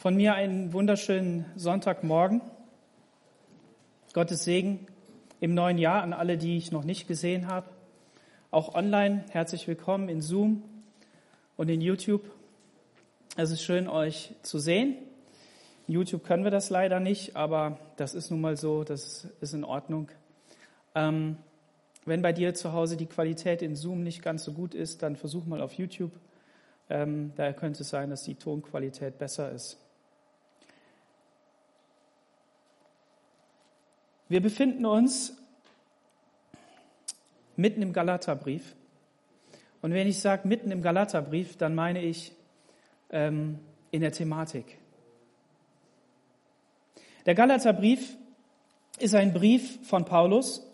[0.00, 2.40] Von mir einen wunderschönen Sonntagmorgen.
[4.14, 4.86] Gottes Segen
[5.40, 7.68] im neuen Jahr an alle, die ich noch nicht gesehen habe.
[8.50, 10.62] Auch online herzlich willkommen in Zoom
[11.58, 12.22] und in YouTube.
[13.36, 14.96] Es ist schön, euch zu sehen.
[15.86, 19.52] In YouTube können wir das leider nicht, aber das ist nun mal so, das ist
[19.52, 20.10] in Ordnung.
[20.94, 21.36] Ähm,
[22.06, 25.16] wenn bei dir zu Hause die Qualität in Zoom nicht ganz so gut ist, dann
[25.16, 26.12] versuch mal auf YouTube.
[26.88, 29.76] Ähm, daher könnte es sein, dass die Tonqualität besser ist.
[34.30, 35.36] Wir befinden uns
[37.56, 38.76] mitten im Galaterbrief.
[39.82, 42.30] Und wenn ich sage mitten im Galaterbrief, dann meine ich
[43.10, 43.58] ähm,
[43.90, 44.78] in der Thematik.
[47.26, 48.16] Der Galaterbrief
[49.00, 50.64] ist ein Brief von Paulus,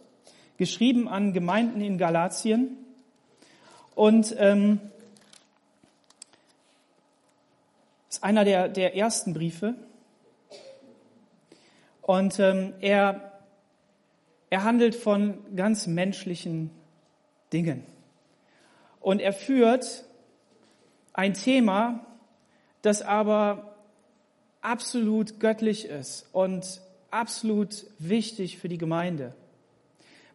[0.59, 2.77] geschrieben an Gemeinden in Galatien.
[3.95, 4.81] Und ähm,
[8.11, 9.77] ist einer der, der ersten Briefe.
[12.03, 13.33] Und ähm, er
[14.51, 16.71] er handelt von ganz menschlichen
[17.53, 17.85] Dingen.
[19.01, 20.05] Und er führt
[21.13, 22.07] ein Thema,
[22.83, 23.77] das aber
[24.61, 26.81] absolut göttlich ist und
[27.11, 29.35] absolut wichtig für die Gemeinde.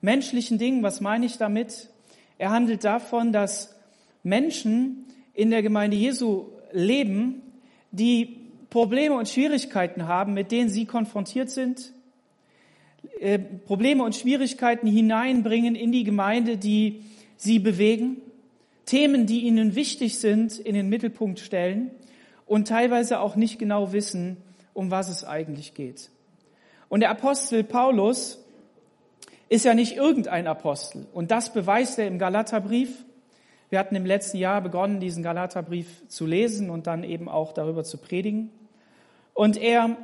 [0.01, 1.89] Menschlichen Dingen, was meine ich damit?
[2.37, 3.75] Er handelt davon, dass
[4.23, 7.41] Menschen in der Gemeinde Jesu leben,
[7.91, 8.39] die
[8.69, 11.93] Probleme und Schwierigkeiten haben, mit denen sie konfrontiert sind,
[13.19, 17.03] äh, Probleme und Schwierigkeiten hineinbringen in die Gemeinde, die
[17.37, 18.17] sie bewegen,
[18.85, 21.91] Themen, die ihnen wichtig sind, in den Mittelpunkt stellen
[22.45, 24.37] und teilweise auch nicht genau wissen,
[24.73, 26.09] um was es eigentlich geht.
[26.89, 28.43] Und der Apostel Paulus
[29.49, 31.07] ist ja nicht irgendein Apostel.
[31.13, 33.05] Und das beweist er im Galaterbrief.
[33.69, 37.83] Wir hatten im letzten Jahr begonnen, diesen Galaterbrief zu lesen und dann eben auch darüber
[37.83, 38.49] zu predigen.
[39.33, 39.95] Und er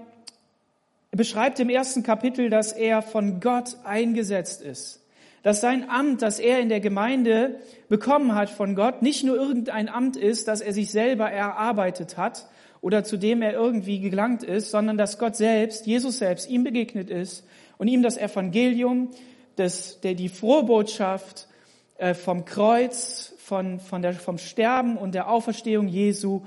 [1.11, 5.03] beschreibt im ersten Kapitel, dass er von Gott eingesetzt ist.
[5.43, 7.59] Dass sein Amt, das er in der Gemeinde
[7.89, 12.47] bekommen hat von Gott, nicht nur irgendein Amt ist, das er sich selber erarbeitet hat
[12.81, 17.09] oder zu dem er irgendwie gelangt ist, sondern dass Gott selbst, Jesus selbst, ihm begegnet
[17.09, 17.45] ist
[17.77, 19.09] und ihm das Evangelium,
[19.55, 21.47] das, der, die frohe Botschaft
[21.97, 26.41] äh, vom Kreuz, von, von der, vom Sterben und der Auferstehung Jesu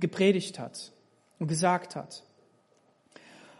[0.00, 0.92] gepredigt hat
[1.38, 2.24] und gesagt hat.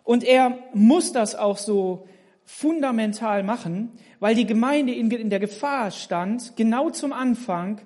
[0.04, 2.06] Und er muss das auch so
[2.44, 3.90] fundamental machen,
[4.20, 7.80] weil die Gemeinde in, der Gefahr stand, genau zum Anfang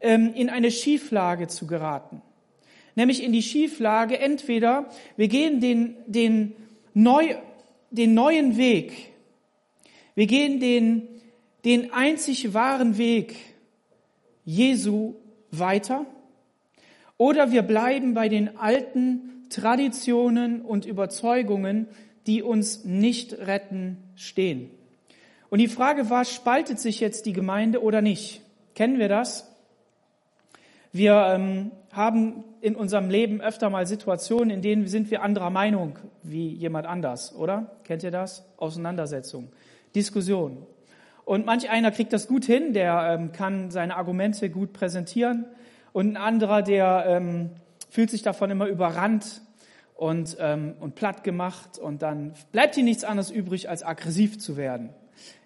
[0.00, 2.22] ähm, in eine Schieflage zu geraten.
[2.96, 6.54] Nämlich in die Schieflage, entweder wir gehen den, den,
[6.94, 7.36] neu,
[7.90, 9.12] den neuen Weg,
[10.14, 11.08] wir gehen den,
[11.64, 13.36] den einzig wahren Weg
[14.44, 15.14] Jesu
[15.50, 16.04] weiter,
[17.16, 21.88] oder wir bleiben bei den alten Traditionen und Überzeugungen,
[22.26, 24.70] die uns nicht retten, stehen.
[25.50, 28.42] Und die Frage war, spaltet sich jetzt die Gemeinde oder nicht?
[28.74, 29.50] Kennen wir das?
[30.92, 35.98] Wir ähm, haben in unserem Leben öfter mal Situationen, in denen sind wir anderer Meinung
[36.22, 37.76] wie jemand anders, oder?
[37.84, 38.44] Kennt ihr das?
[38.56, 39.48] Auseinandersetzung,
[39.94, 40.66] Diskussion.
[41.24, 45.46] Und manch einer kriegt das gut hin, der ähm, kann seine Argumente gut präsentieren.
[45.92, 47.50] Und ein anderer, der ähm,
[47.90, 49.42] fühlt sich davon immer überrannt
[49.94, 54.56] und, ähm, und platt gemacht und dann bleibt ihm nichts anderes übrig, als aggressiv zu
[54.56, 54.90] werden.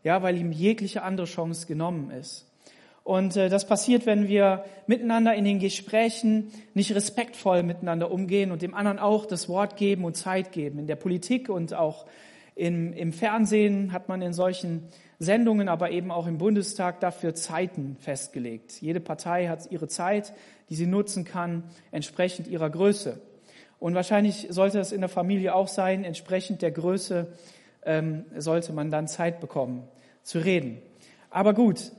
[0.04, 2.48] Ja, weil ihm jegliche andere Chance genommen ist.
[3.02, 8.62] Und äh, das passiert, wenn wir miteinander in den Gesprächen nicht respektvoll miteinander umgehen und
[8.62, 10.78] dem anderen auch das Wort geben und Zeit geben.
[10.78, 12.06] In der Politik und auch
[12.54, 14.88] im, im Fernsehen hat man in solchen
[15.18, 18.80] Sendungen, aber eben auch im Bundestag dafür Zeiten festgelegt.
[18.80, 20.32] Jede Partei hat ihre Zeit,
[20.74, 21.62] die sie nutzen kann,
[21.92, 23.20] entsprechend ihrer Größe.
[23.78, 27.28] Und wahrscheinlich sollte es in der Familie auch sein, entsprechend der Größe
[27.84, 29.86] ähm, sollte man dann Zeit bekommen
[30.24, 30.78] zu reden.
[31.30, 31.92] Aber gut,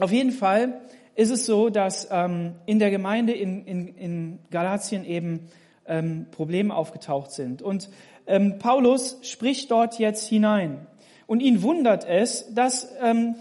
[0.00, 0.80] auf jeden Fall
[1.16, 5.50] ist es so, dass ähm, in der Gemeinde in, in, in Galatien eben
[5.86, 7.60] ähm, Probleme aufgetaucht sind.
[7.60, 7.90] Und
[8.26, 10.86] ähm, Paulus spricht dort jetzt hinein.
[11.26, 13.34] Und ihn wundert es, dass, ähm,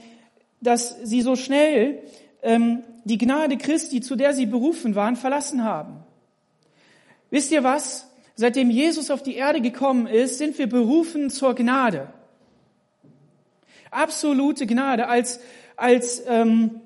[0.59, 2.00] dass sie so schnell
[2.47, 5.97] ähm, die Gnade Christi, zu der sie berufen waren, verlassen haben.
[7.29, 8.09] Wisst ihr was?
[8.35, 12.07] Seitdem Jesus auf die Erde gekommen ist, sind wir berufen zur Gnade.
[13.91, 15.09] Absolute Gnade.
[15.09, 15.41] Als,
[15.75, 16.79] als ähm,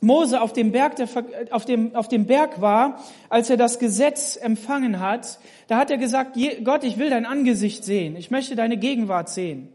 [0.00, 1.08] Mose auf dem, Berg der,
[1.50, 5.38] auf, dem, auf dem Berg war, als er das Gesetz empfangen hat,
[5.68, 8.16] da hat er gesagt, Gott, ich will dein Angesicht sehen.
[8.16, 9.68] Ich möchte deine Gegenwart sehen.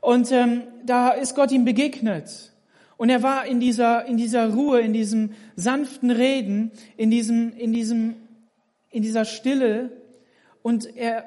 [0.00, 2.52] Und ähm, da ist Gott ihm begegnet.
[3.00, 7.72] Und er war in dieser, in dieser Ruhe, in diesem sanften Reden, in diesem, in
[7.72, 8.16] diesem
[8.90, 9.90] in dieser Stille
[10.60, 11.24] Und er,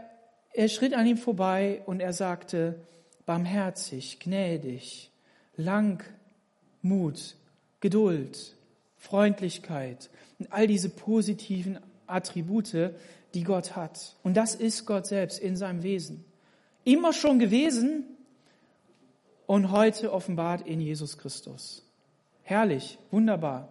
[0.53, 2.75] er schritt an ihm vorbei und er sagte,
[3.25, 5.09] barmherzig, gnädig,
[5.57, 7.37] Langmut,
[7.79, 8.55] Geduld,
[8.97, 12.91] Freundlichkeit und all diese positiven Attribute,
[13.33, 14.15] die Gott hat.
[14.21, 16.23] Und das ist Gott selbst in seinem Wesen.
[16.83, 18.12] Immer schon gewesen
[19.53, 21.85] und heute offenbart in Jesus Christus.
[22.41, 23.67] Herrlich, wunderbar.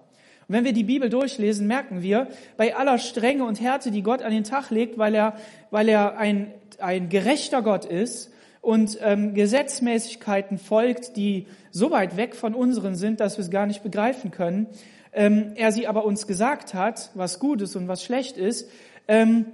[0.47, 4.23] Und wenn wir die Bibel durchlesen, merken wir, bei aller Strenge und Härte, die Gott
[4.23, 5.35] an den Tag legt, weil er,
[5.73, 8.31] weil er ein, ein gerechter Gott ist
[8.61, 13.67] und ähm, Gesetzmäßigkeiten folgt, die so weit weg von unseren sind, dass wir es gar
[13.67, 14.69] nicht begreifen können,
[15.13, 18.71] ähm, er sie aber uns gesagt hat, was gut ist und was schlecht ist,
[19.09, 19.47] ähm,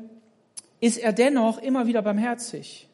[0.79, 2.87] ist er dennoch immer wieder barmherzig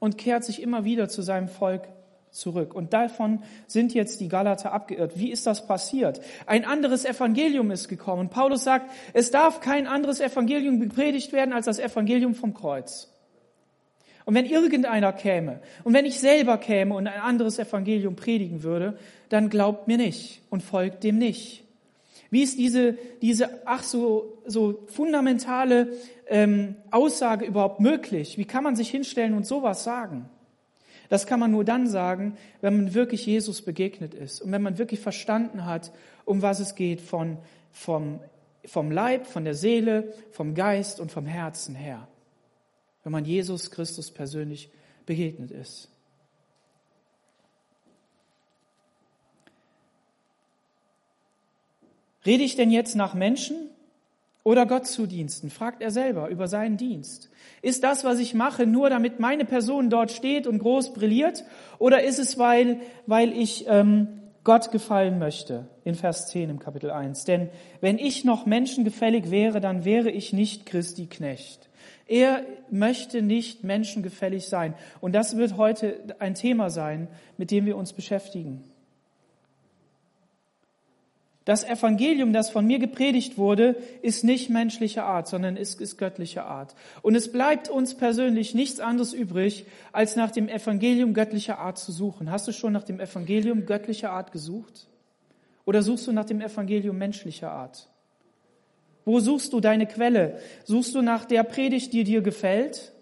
[0.00, 1.86] und kehrt sich immer wieder zu seinem Volk
[2.34, 2.74] zurück.
[2.74, 5.18] Und davon sind jetzt die Galater abgeirrt.
[5.18, 6.20] Wie ist das passiert?
[6.46, 8.28] Ein anderes Evangelium ist gekommen.
[8.28, 13.10] Paulus sagt, es darf kein anderes Evangelium gepredigt werden als das Evangelium vom Kreuz.
[14.24, 18.98] Und wenn irgendeiner käme und wenn ich selber käme und ein anderes Evangelium predigen würde,
[19.28, 21.64] dann glaubt mir nicht und folgt dem nicht.
[22.30, 25.92] Wie ist diese, diese ach so, so fundamentale
[26.26, 28.38] ähm, Aussage überhaupt möglich?
[28.38, 30.28] Wie kann man sich hinstellen und sowas sagen?
[31.14, 34.78] Das kann man nur dann sagen, wenn man wirklich Jesus begegnet ist und wenn man
[34.78, 35.92] wirklich verstanden hat,
[36.24, 37.38] um was es geht von,
[37.70, 38.18] vom,
[38.64, 42.08] vom Leib, von der Seele, vom Geist und vom Herzen her.
[43.04, 44.72] Wenn man Jesus Christus persönlich
[45.06, 45.88] begegnet ist.
[52.26, 53.70] Rede ich denn jetzt nach Menschen
[54.44, 55.50] oder Gott zu Diensten?
[55.50, 57.30] Fragt er selber über seinen Dienst.
[57.62, 61.44] Ist das, was ich mache, nur damit meine Person dort steht und groß brilliert?
[61.78, 64.08] Oder ist es, weil, weil ich ähm,
[64.44, 65.66] Gott gefallen möchte?
[65.82, 67.24] In Vers 10 im Kapitel 1.
[67.24, 67.48] Denn
[67.80, 71.70] wenn ich noch menschengefällig wäre, dann wäre ich nicht Christi Knecht.
[72.06, 74.74] Er möchte nicht menschengefällig sein.
[75.00, 77.08] Und das wird heute ein Thema sein,
[77.38, 78.62] mit dem wir uns beschäftigen.
[81.44, 86.46] Das Evangelium, das von mir gepredigt wurde, ist nicht menschlicher Art, sondern ist, ist göttlicher
[86.46, 86.74] Art.
[87.02, 91.92] Und es bleibt uns persönlich nichts anderes übrig, als nach dem Evangelium göttlicher Art zu
[91.92, 92.30] suchen.
[92.30, 94.86] Hast du schon nach dem Evangelium göttlicher Art gesucht?
[95.66, 97.90] Oder suchst du nach dem Evangelium menschlicher Art?
[99.04, 100.38] Wo suchst du deine Quelle?
[100.64, 102.92] Suchst du nach der Predigt, die dir gefällt?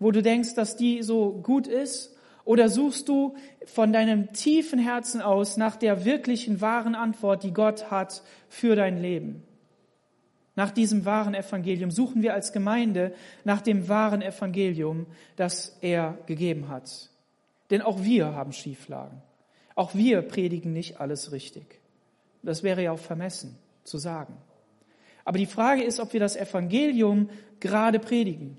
[0.00, 2.13] Wo du denkst, dass die so gut ist?
[2.44, 7.90] Oder suchst du von deinem tiefen Herzen aus nach der wirklichen wahren Antwort, die Gott
[7.90, 9.42] hat für dein Leben?
[10.56, 13.14] Nach diesem wahren Evangelium suchen wir als Gemeinde
[13.44, 15.06] nach dem wahren Evangelium,
[15.36, 17.10] das er gegeben hat.
[17.70, 19.22] Denn auch wir haben Schieflagen.
[19.74, 21.80] Auch wir predigen nicht alles richtig.
[22.42, 24.36] Das wäre ja auch vermessen zu sagen.
[25.24, 28.58] Aber die Frage ist, ob wir das Evangelium gerade predigen.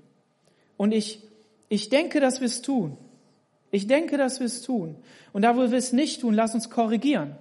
[0.76, 1.22] Und ich,
[1.68, 2.98] ich denke, dass wir es tun.
[3.76, 4.96] Ich denke, dass wir es tun.
[5.34, 7.36] Und da, wo wir es nicht tun, lass uns korrigieren.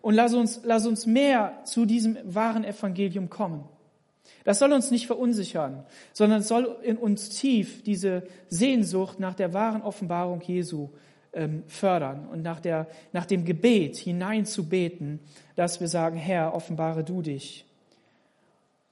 [0.00, 3.64] Und lass uns, lass uns mehr zu diesem wahren Evangelium kommen.
[4.44, 9.82] Das soll uns nicht verunsichern, sondern soll in uns tief diese Sehnsucht nach der wahren
[9.82, 10.90] Offenbarung Jesu
[11.32, 15.18] ähm, fördern und nach, der, nach dem Gebet hineinzubeten,
[15.56, 17.64] dass wir sagen, Herr, offenbare du dich.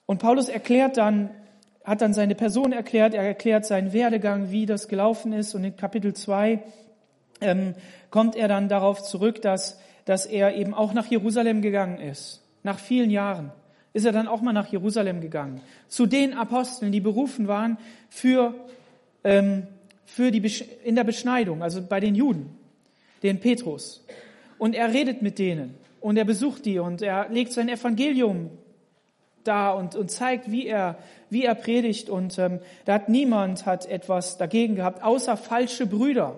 [0.07, 1.31] Und Paulus erklärt dann
[1.91, 5.57] hat dann seine Person erklärt, er erklärt seinen Werdegang, wie das gelaufen ist.
[5.57, 6.63] Und in Kapitel 2
[7.41, 7.75] ähm,
[8.11, 12.43] kommt er dann darauf zurück, dass, dass er eben auch nach Jerusalem gegangen ist.
[12.63, 13.51] Nach vielen Jahren
[13.93, 15.63] ist er dann auch mal nach Jerusalem gegangen.
[15.89, 17.77] Zu den Aposteln, die berufen waren
[18.09, 18.55] für,
[19.25, 19.67] ähm,
[20.07, 20.49] für die,
[20.85, 22.57] in der Beschneidung, also bei den Juden,
[23.25, 24.07] den Petrus.
[24.59, 28.51] Und er redet mit denen und er besucht die und er legt sein Evangelium
[29.45, 30.97] da und, und zeigt, wie er,
[31.29, 32.09] wie er predigt.
[32.09, 36.37] Und ähm, da hat niemand hat etwas dagegen gehabt, außer falsche Brüder.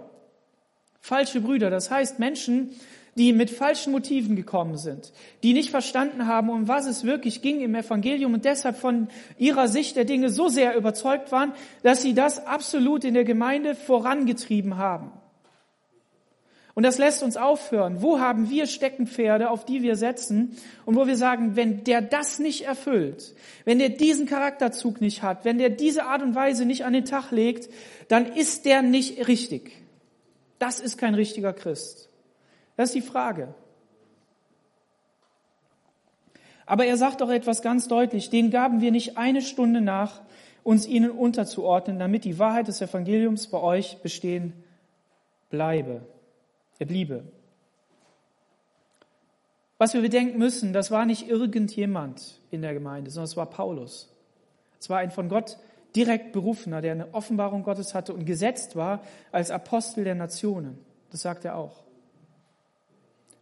[1.01, 2.71] Falsche Brüder, das heißt Menschen,
[3.15, 7.61] die mit falschen Motiven gekommen sind, die nicht verstanden haben, um was es wirklich ging
[7.61, 12.15] im Evangelium und deshalb von ihrer Sicht der Dinge so sehr überzeugt waren, dass sie
[12.15, 15.13] das absolut in der Gemeinde vorangetrieben haben.
[16.75, 18.01] Und das lässt uns aufhören.
[18.01, 22.39] Wo haben wir Steckenpferde, auf die wir setzen und wo wir sagen, wenn der das
[22.39, 26.85] nicht erfüllt, wenn der diesen Charakterzug nicht hat, wenn der diese Art und Weise nicht
[26.87, 27.69] an den Tag legt,
[28.09, 29.73] dann ist der nicht richtig.
[30.59, 32.09] Das ist kein richtiger Christ.
[32.77, 33.55] Das ist die Frage.
[36.65, 40.23] Aber er sagt doch etwas ganz deutlich, den gaben wir nicht eine Stunde nach,
[40.63, 44.55] uns ihnen unterzuordnen, damit die Wahrheit des Evangeliums bei euch bestehen
[45.51, 46.01] bleibe
[46.83, 47.25] er bliebe.
[49.79, 54.13] Was wir bedenken müssen, das war nicht irgendjemand in der Gemeinde, sondern es war Paulus.
[54.81, 55.59] Es war ein von Gott
[55.95, 60.79] direkt berufener, der eine Offenbarung Gottes hatte und gesetzt war als Apostel der Nationen.
[61.11, 61.83] Das sagt er auch.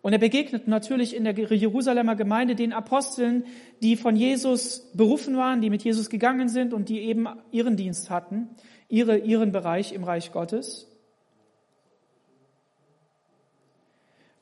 [0.03, 3.45] Und er begegnet natürlich in der Jerusalemer Gemeinde den Aposteln,
[3.83, 8.09] die von Jesus berufen waren, die mit Jesus gegangen sind und die eben ihren Dienst
[8.09, 8.49] hatten,
[8.89, 10.90] ihre, ihren Bereich im Reich Gottes.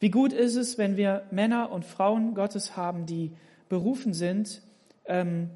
[0.01, 3.33] Wie gut ist es, wenn wir Männer und Frauen Gottes haben, die
[3.69, 4.63] berufen sind,
[5.07, 5.51] ähm,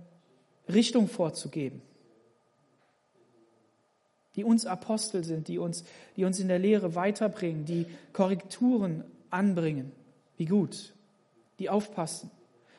[0.73, 1.83] Richtung vorzugeben,
[4.35, 5.85] die uns Apostel sind, die uns,
[6.17, 9.93] die uns in der Lehre weiterbringen, die Korrekturen anbringen.
[10.37, 10.95] Wie gut.
[11.59, 12.31] Die aufpassen.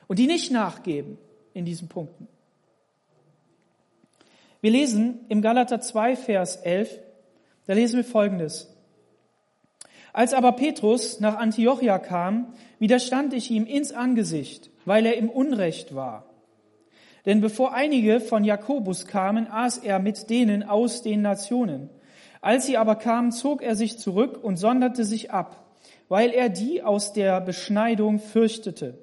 [0.08, 1.18] Und die nicht nachgeben
[1.54, 2.28] in diesen Punkten.
[4.62, 7.00] Wir lesen im Galater 2, Vers 11,
[7.66, 8.73] da lesen wir Folgendes.
[10.14, 15.96] Als aber Petrus nach Antiochia kam, widerstand ich ihm ins Angesicht, weil er im Unrecht
[15.96, 16.26] war.
[17.26, 21.90] Denn bevor einige von Jakobus kamen, aß er mit denen aus den Nationen.
[22.42, 25.66] Als sie aber kamen, zog er sich zurück und sonderte sich ab,
[26.10, 29.00] weil er die aus der Beschneidung fürchtete.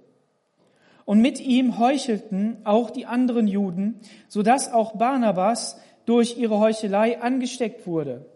[1.07, 3.99] Und mit ihm heuchelten auch die anderen Juden,
[4.29, 8.29] so dass auch Barnabas durch ihre Heuchelei angesteckt wurde.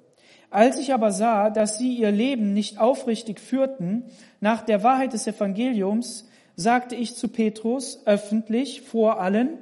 [0.54, 4.04] Als ich aber sah, dass sie ihr Leben nicht aufrichtig führten
[4.40, 9.58] nach der Wahrheit des Evangeliums, sagte ich zu Petrus öffentlich vor allen,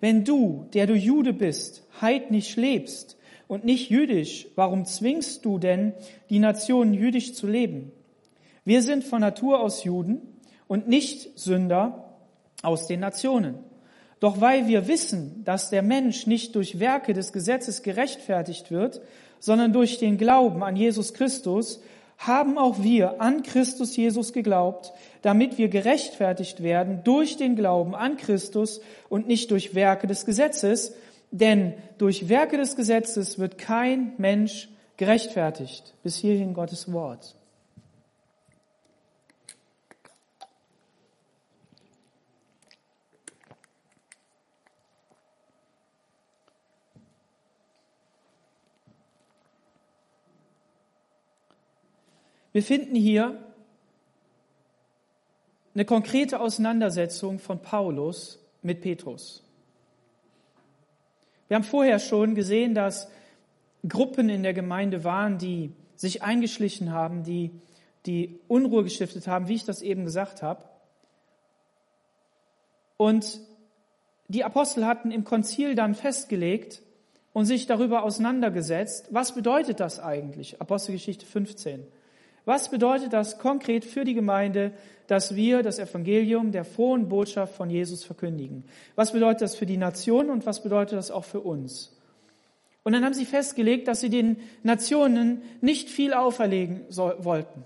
[0.00, 3.18] wenn du, der du Jude bist, heidnisch lebst
[3.48, 5.92] und nicht jüdisch, warum zwingst du denn
[6.30, 7.92] die Nationen jüdisch zu leben?
[8.64, 10.22] Wir sind von Natur aus Juden
[10.66, 12.16] und nicht Sünder
[12.62, 13.56] aus den Nationen.
[14.20, 19.02] Doch weil wir wissen, dass der Mensch nicht durch Werke des Gesetzes gerechtfertigt wird,
[19.40, 21.80] sondern durch den Glauben an Jesus Christus,
[22.18, 24.92] haben auch wir an Christus Jesus geglaubt,
[25.22, 30.94] damit wir gerechtfertigt werden durch den Glauben an Christus und nicht durch Werke des Gesetzes,
[31.30, 34.68] denn durch Werke des Gesetzes wird kein Mensch
[34.98, 35.94] gerechtfertigt.
[36.02, 37.36] Bis hierhin Gottes Wort.
[52.52, 53.38] Wir finden hier
[55.74, 59.44] eine konkrete Auseinandersetzung von Paulus mit Petrus.
[61.48, 63.08] Wir haben vorher schon gesehen, dass
[63.88, 67.50] Gruppen in der Gemeinde waren, die sich eingeschlichen haben, die,
[68.06, 70.64] die Unruhe gestiftet haben, wie ich das eben gesagt habe.
[72.96, 73.40] Und
[74.28, 76.82] die Apostel hatten im Konzil dann festgelegt
[77.32, 80.60] und sich darüber auseinandergesetzt, was bedeutet das eigentlich?
[80.60, 81.86] Apostelgeschichte 15.
[82.50, 84.72] Was bedeutet das konkret für die Gemeinde,
[85.06, 88.64] dass wir das Evangelium der frohen Botschaft von Jesus verkündigen?
[88.96, 91.96] Was bedeutet das für die Nation und was bedeutet das auch für uns?
[92.82, 97.62] Und dann haben sie festgelegt, dass sie den Nationen nicht viel auferlegen wollten,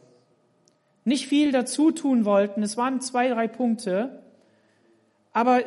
[1.06, 2.62] nicht viel dazu tun wollten.
[2.62, 4.22] Es waren zwei, drei Punkte,
[5.32, 5.62] aber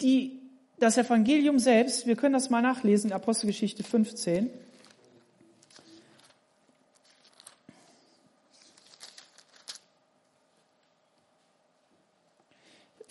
[0.00, 0.40] die,
[0.78, 4.48] das Evangelium selbst, wir können das mal nachlesen, Apostelgeschichte 15.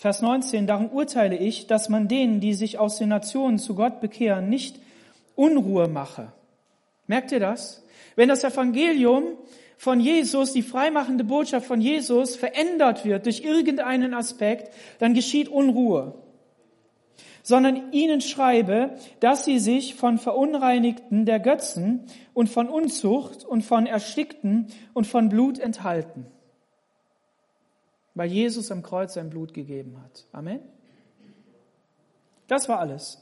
[0.04, 4.02] Vers 19, darum urteile ich, dass man denen, die sich aus den Nationen zu Gott
[4.02, 4.82] bekehren, nicht
[5.34, 6.34] Unruhe mache.
[7.08, 7.86] Merkt ihr das?
[8.18, 9.24] Wenn das Evangelium
[9.78, 16.16] von Jesus, die freimachende Botschaft von Jesus verändert wird durch irgendeinen Aspekt, dann geschieht Unruhe.
[17.42, 22.02] Sondern ihnen schreibe, dass sie sich von Verunreinigten der Götzen
[22.34, 26.26] und von Unzucht und von Erstickten und von Blut enthalten
[28.16, 30.26] weil Jesus am Kreuz sein Blut gegeben hat.
[30.32, 30.60] Amen.
[32.48, 33.20] Das war alles.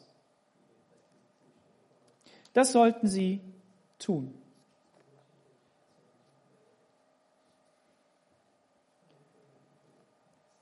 [2.53, 3.39] Das sollten sie
[3.99, 4.33] tun.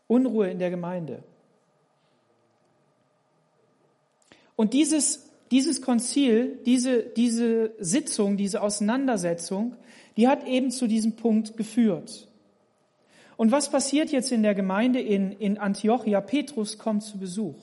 [0.08, 1.24] Unruhe in der Gemeinde.
[4.56, 9.76] Und dieses, dieses Konzil, diese, diese Sitzung, diese Auseinandersetzung,
[10.18, 12.29] die hat eben zu diesem Punkt geführt.
[13.40, 16.20] Und was passiert jetzt in der Gemeinde in, in Antiochia?
[16.20, 17.56] Petrus kommt zu Besuch.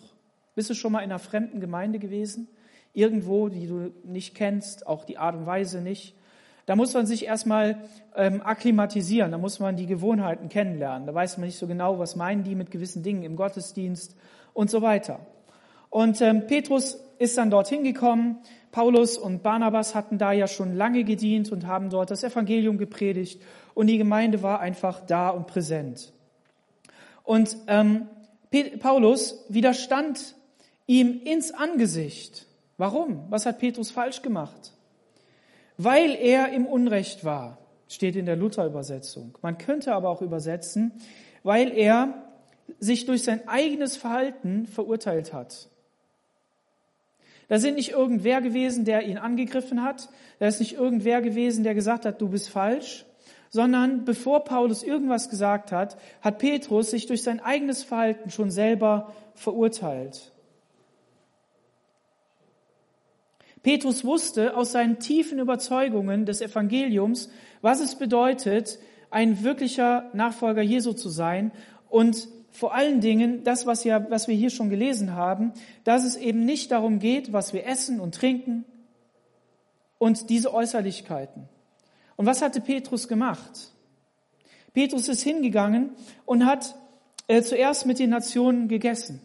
[0.54, 2.48] Bist du schon mal in einer fremden Gemeinde gewesen?
[2.94, 6.14] Irgendwo, die du nicht kennst, auch die Art und Weise nicht.
[6.64, 7.76] Da muss man sich erstmal
[8.14, 11.06] ähm, akklimatisieren, da muss man die Gewohnheiten kennenlernen.
[11.06, 14.16] Da weiß man nicht so genau, was meinen die mit gewissen Dingen im Gottesdienst
[14.54, 15.20] und so weiter.
[15.90, 18.38] Und ähm, Petrus ist dann dorthin gekommen.
[18.76, 23.40] Paulus und Barnabas hatten da ja schon lange gedient und haben dort das Evangelium gepredigt
[23.74, 26.12] und die Gemeinde war einfach da und präsent.
[27.24, 28.06] Und ähm,
[28.78, 30.34] Paulus widerstand
[30.86, 32.46] ihm ins Angesicht
[32.78, 33.24] Warum?
[33.30, 34.72] Was hat Petrus falsch gemacht?
[35.78, 39.36] Weil er im Unrecht war, steht in der Luther-Übersetzung.
[39.40, 40.92] Man könnte aber auch übersetzen,
[41.42, 42.22] weil er
[42.78, 45.68] sich durch sein eigenes Verhalten verurteilt hat.
[47.48, 50.08] Da sind nicht irgendwer gewesen, der ihn angegriffen hat.
[50.38, 53.04] Da ist nicht irgendwer gewesen, der gesagt hat, du bist falsch.
[53.50, 59.12] Sondern bevor Paulus irgendwas gesagt hat, hat Petrus sich durch sein eigenes Verhalten schon selber
[59.34, 60.32] verurteilt.
[63.62, 67.30] Petrus wusste aus seinen tiefen Überzeugungen des Evangeliums,
[67.62, 68.78] was es bedeutet,
[69.10, 71.52] ein wirklicher Nachfolger Jesu zu sein
[71.88, 75.52] und vor allen Dingen das, was, ja, was wir hier schon gelesen haben,
[75.84, 78.64] dass es eben nicht darum geht, was wir essen und trinken
[79.98, 81.48] und diese Äußerlichkeiten.
[82.16, 83.72] Und was hatte Petrus gemacht?
[84.72, 85.90] Petrus ist hingegangen
[86.24, 86.74] und hat
[87.28, 89.20] äh, zuerst mit den Nationen gegessen.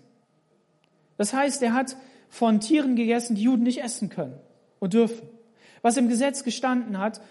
[1.17, 1.95] Das heißt, er hat
[2.29, 4.37] von Tieren gegessen, die Juden nicht essen können
[4.79, 5.29] und dürfen.
[5.81, 7.21] Was im Gesetz gestanden hat,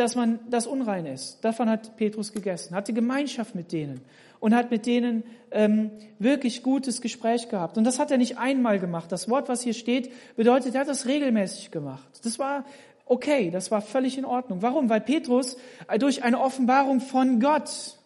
[0.00, 1.44] dass man das unrein ist.
[1.44, 4.00] Davon hat Petrus gegessen, hatte Gemeinschaft mit denen
[4.40, 7.76] und hat mit denen ähm, wirklich gutes Gespräch gehabt.
[7.76, 9.12] Und das hat er nicht einmal gemacht.
[9.12, 12.08] Das Wort, was hier steht, bedeutet, er hat das regelmäßig gemacht.
[12.24, 12.64] Das war
[13.04, 14.62] okay, das war völlig in Ordnung.
[14.62, 14.88] Warum?
[14.88, 15.58] Weil Petrus
[15.98, 17.98] durch eine Offenbarung von Gott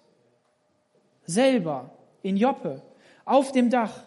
[1.27, 2.83] selber in Joppe
[3.25, 4.03] auf dem Dach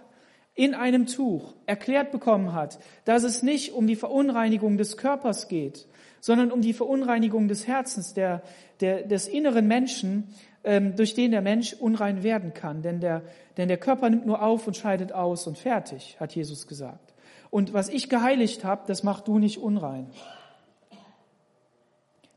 [0.55, 5.87] in einem Tuch erklärt bekommen hat, dass es nicht um die Verunreinigung des Körpers geht,
[6.19, 8.41] sondern um die Verunreinigung des Herzens, der,
[8.81, 10.33] der, des inneren Menschen,
[10.63, 12.81] ähm, durch den der Mensch unrein werden kann.
[12.81, 13.23] Denn der,
[13.57, 17.13] denn der Körper nimmt nur auf und scheidet aus und fertig, hat Jesus gesagt.
[17.49, 20.07] Und was ich geheiligt habe, das machst du nicht unrein.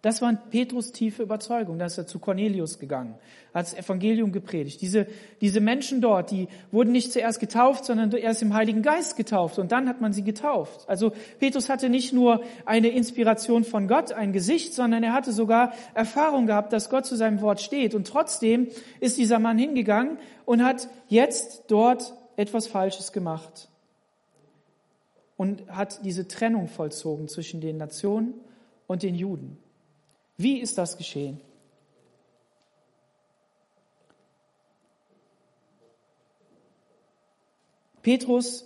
[0.02, 1.78] Das war Petrus tiefe Überzeugung.
[1.78, 3.16] Da ist er zu Cornelius gegangen,
[3.52, 4.80] hat das Evangelium gepredigt.
[4.80, 5.07] Diese,
[5.42, 9.73] diese Menschen dort, die wurden nicht zuerst getauft, sondern erst im Heiligen Geist getauft und
[9.73, 10.88] dann hat man sie getauft.
[10.88, 15.75] Also Petrus hatte nicht nur eine Inspiration von Gott, ein Gesicht, sondern er hatte sogar
[15.93, 17.95] Erfahrung gehabt, dass Gott zu seinem Wort steht.
[17.95, 18.69] Und trotzdem
[19.00, 23.69] ist dieser Mann hingegangen und hat jetzt dort etwas Falsches gemacht
[25.36, 28.32] und hat diese Trennung vollzogen zwischen den Nationen
[28.86, 29.58] und den Juden.
[30.42, 31.38] Wie ist das geschehen?
[38.00, 38.64] Petrus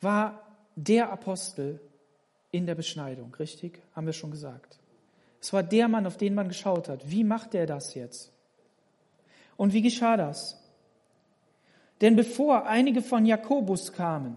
[0.00, 1.80] war der Apostel
[2.52, 3.82] in der Beschneidung, richtig?
[3.96, 4.78] Haben wir schon gesagt.
[5.40, 7.10] Es war der Mann, auf den man geschaut hat.
[7.10, 8.30] Wie macht er das jetzt?
[9.56, 10.62] Und wie geschah das?
[12.00, 14.36] Denn bevor einige von Jakobus kamen,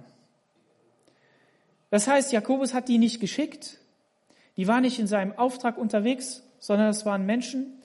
[1.91, 3.79] das heißt, Jakobus hat die nicht geschickt,
[4.60, 7.82] die waren nicht in seinem Auftrag unterwegs, sondern es waren Menschen,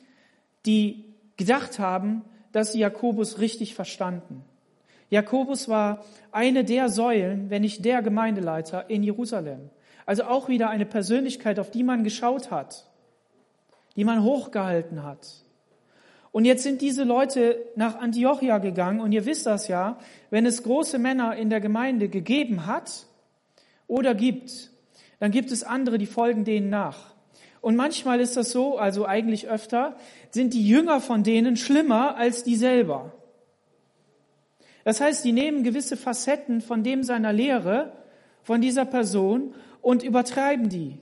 [0.66, 1.04] die
[1.36, 4.44] gedacht haben, dass sie Jakobus richtig verstanden.
[5.08, 9.70] Jakobus war eine der Säulen, wenn nicht der Gemeindeleiter in Jerusalem.
[10.04, 12.90] Also auch wieder eine Persönlichkeit, auf die man geschaut hat,
[13.94, 15.44] die man hochgehalten hat.
[16.32, 19.96] Und jetzt sind diese Leute nach Antiochia gegangen und ihr wisst das ja,
[20.30, 23.06] wenn es große Männer in der Gemeinde gegeben hat
[23.86, 24.73] oder gibt,
[25.24, 27.14] dann gibt es andere, die folgen denen nach.
[27.62, 29.96] Und manchmal ist das so, also eigentlich öfter,
[30.28, 33.10] sind die Jünger von denen schlimmer als die selber.
[34.84, 37.94] Das heißt, die nehmen gewisse Facetten von dem seiner Lehre,
[38.42, 40.98] von dieser Person und übertreiben die.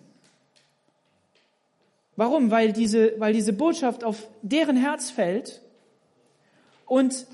[2.14, 2.52] Warum?
[2.52, 5.62] Weil diese, weil diese Botschaft auf deren Herz fällt
[6.86, 7.26] und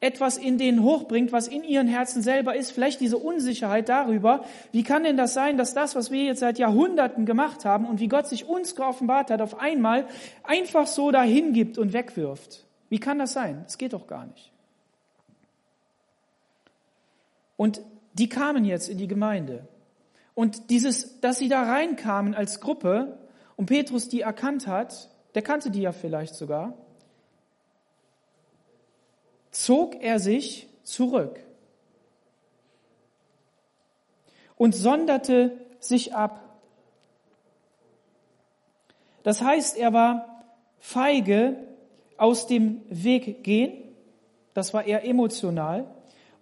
[0.00, 4.82] etwas in denen hochbringt, was in ihren Herzen selber ist, vielleicht diese Unsicherheit darüber, wie
[4.82, 8.08] kann denn das sein, dass das, was wir jetzt seit Jahrhunderten gemacht haben und wie
[8.08, 10.06] Gott sich uns geoffenbart hat, auf einmal
[10.42, 12.64] einfach so dahin gibt und wegwirft?
[12.90, 13.62] Wie kann das sein?
[13.64, 14.52] Das geht doch gar nicht.
[17.56, 17.80] Und
[18.12, 19.66] die kamen jetzt in die Gemeinde.
[20.34, 23.16] Und dieses, dass sie da reinkamen als Gruppe
[23.56, 26.74] und Petrus die erkannt hat, der kannte die ja vielleicht sogar,
[29.62, 31.40] zog er sich zurück
[34.56, 36.42] und sonderte sich ab.
[39.22, 40.44] Das heißt, er war
[40.78, 41.56] feige
[42.16, 43.72] aus dem Weg gehen,
[44.54, 45.86] das war eher emotional,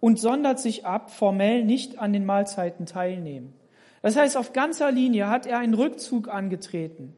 [0.00, 3.54] und sondert sich ab, formell nicht an den Mahlzeiten teilnehmen.
[4.02, 7.16] Das heißt, auf ganzer Linie hat er einen Rückzug angetreten.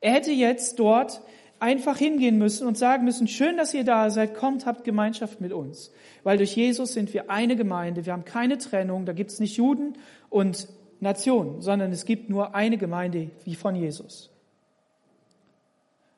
[0.00, 1.20] Er hätte jetzt dort
[1.60, 5.52] einfach hingehen müssen und sagen müssen, schön, dass ihr da seid, kommt, habt Gemeinschaft mit
[5.52, 5.92] uns.
[6.24, 9.56] Weil durch Jesus sind wir eine Gemeinde, wir haben keine Trennung, da gibt es nicht
[9.56, 9.94] Juden
[10.30, 10.68] und
[11.00, 14.30] Nationen, sondern es gibt nur eine Gemeinde wie von Jesus.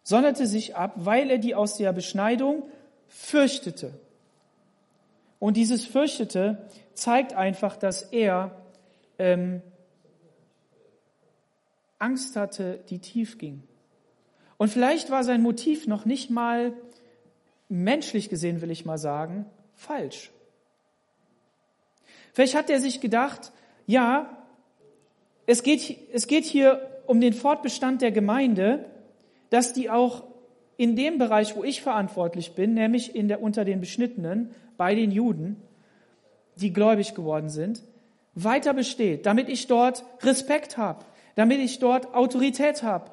[0.05, 2.65] Sonderte sich ab, weil er die aus der Beschneidung
[3.09, 3.93] fürchtete.
[5.39, 8.63] Und dieses fürchtete zeigt einfach, dass er
[9.19, 9.61] ähm,
[11.99, 13.63] Angst hatte, die tief ging.
[14.63, 16.73] Und vielleicht war sein Motiv noch nicht mal
[17.69, 19.45] menschlich gesehen, will ich mal sagen,
[19.75, 20.31] falsch.
[22.33, 23.51] Vielleicht hat er sich gedacht,
[23.89, 24.31] ja,
[25.47, 28.85] es geht, es geht hier um den Fortbestand der Gemeinde,
[29.51, 30.23] dass die auch
[30.77, 35.11] in dem Bereich, wo ich verantwortlich bin, nämlich in der, unter den Beschnittenen, bei den
[35.11, 35.57] Juden,
[36.55, 37.83] die gläubig geworden sind,
[38.37, 43.11] weiter besteht, damit ich dort Respekt habe, damit ich dort Autorität habe.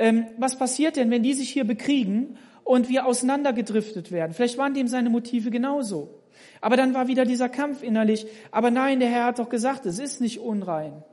[0.00, 4.32] Ähm, was passiert denn, wenn die sich hier bekriegen und wir auseinandergedriftet werden?
[4.32, 6.22] Vielleicht waren dem seine Motive genauso.
[6.62, 8.26] Aber dann war wieder dieser Kampf innerlich.
[8.50, 11.04] Aber nein, der Herr hat doch gesagt, es ist nicht unrein.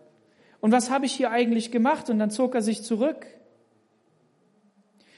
[0.62, 2.10] Und was habe ich hier eigentlich gemacht?
[2.10, 3.28] Und dann zog er sich zurück.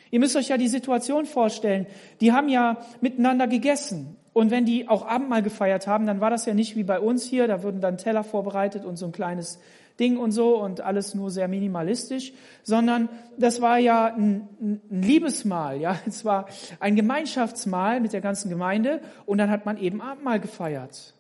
[0.10, 1.86] Ihr müsst euch ja die Situation vorstellen.
[2.21, 4.15] Die haben ja miteinander gegessen.
[4.34, 7.23] Und wenn die auch Abendmahl gefeiert haben, dann war das ja nicht wie bei uns
[7.23, 7.47] hier.
[7.47, 9.60] Da wurden dann Teller vorbereitet und so ein kleines
[9.99, 12.33] Ding und so und alles nur sehr minimalistisch,
[12.63, 15.99] sondern das war ja ein, ein Liebesmahl, ja.
[16.05, 16.47] Es war
[16.79, 21.13] ein Gemeinschaftsmahl mit der ganzen Gemeinde und dann hat man eben Abendmahl gefeiert.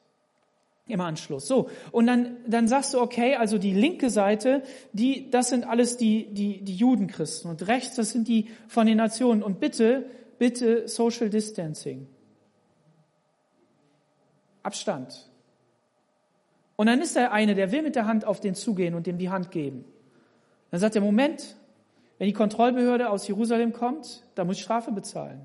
[0.87, 1.45] Im Anschluss.
[1.45, 1.69] So.
[1.91, 6.33] Und dann, dann sagst du, okay, also die linke Seite, die, das sind alles die,
[6.33, 7.47] die, die Judenchristen.
[7.51, 9.43] Und rechts, das sind die von den Nationen.
[9.43, 12.07] Und bitte, bitte Social Distancing.
[14.63, 15.28] Abstand.
[16.79, 19.17] Und dann ist der eine, der will mit der Hand auf den zugehen und dem
[19.17, 19.83] die Hand geben.
[20.71, 21.57] Dann sagt er, Moment,
[22.17, 25.41] wenn die Kontrollbehörde aus Jerusalem kommt, da muss ich Strafe bezahlen.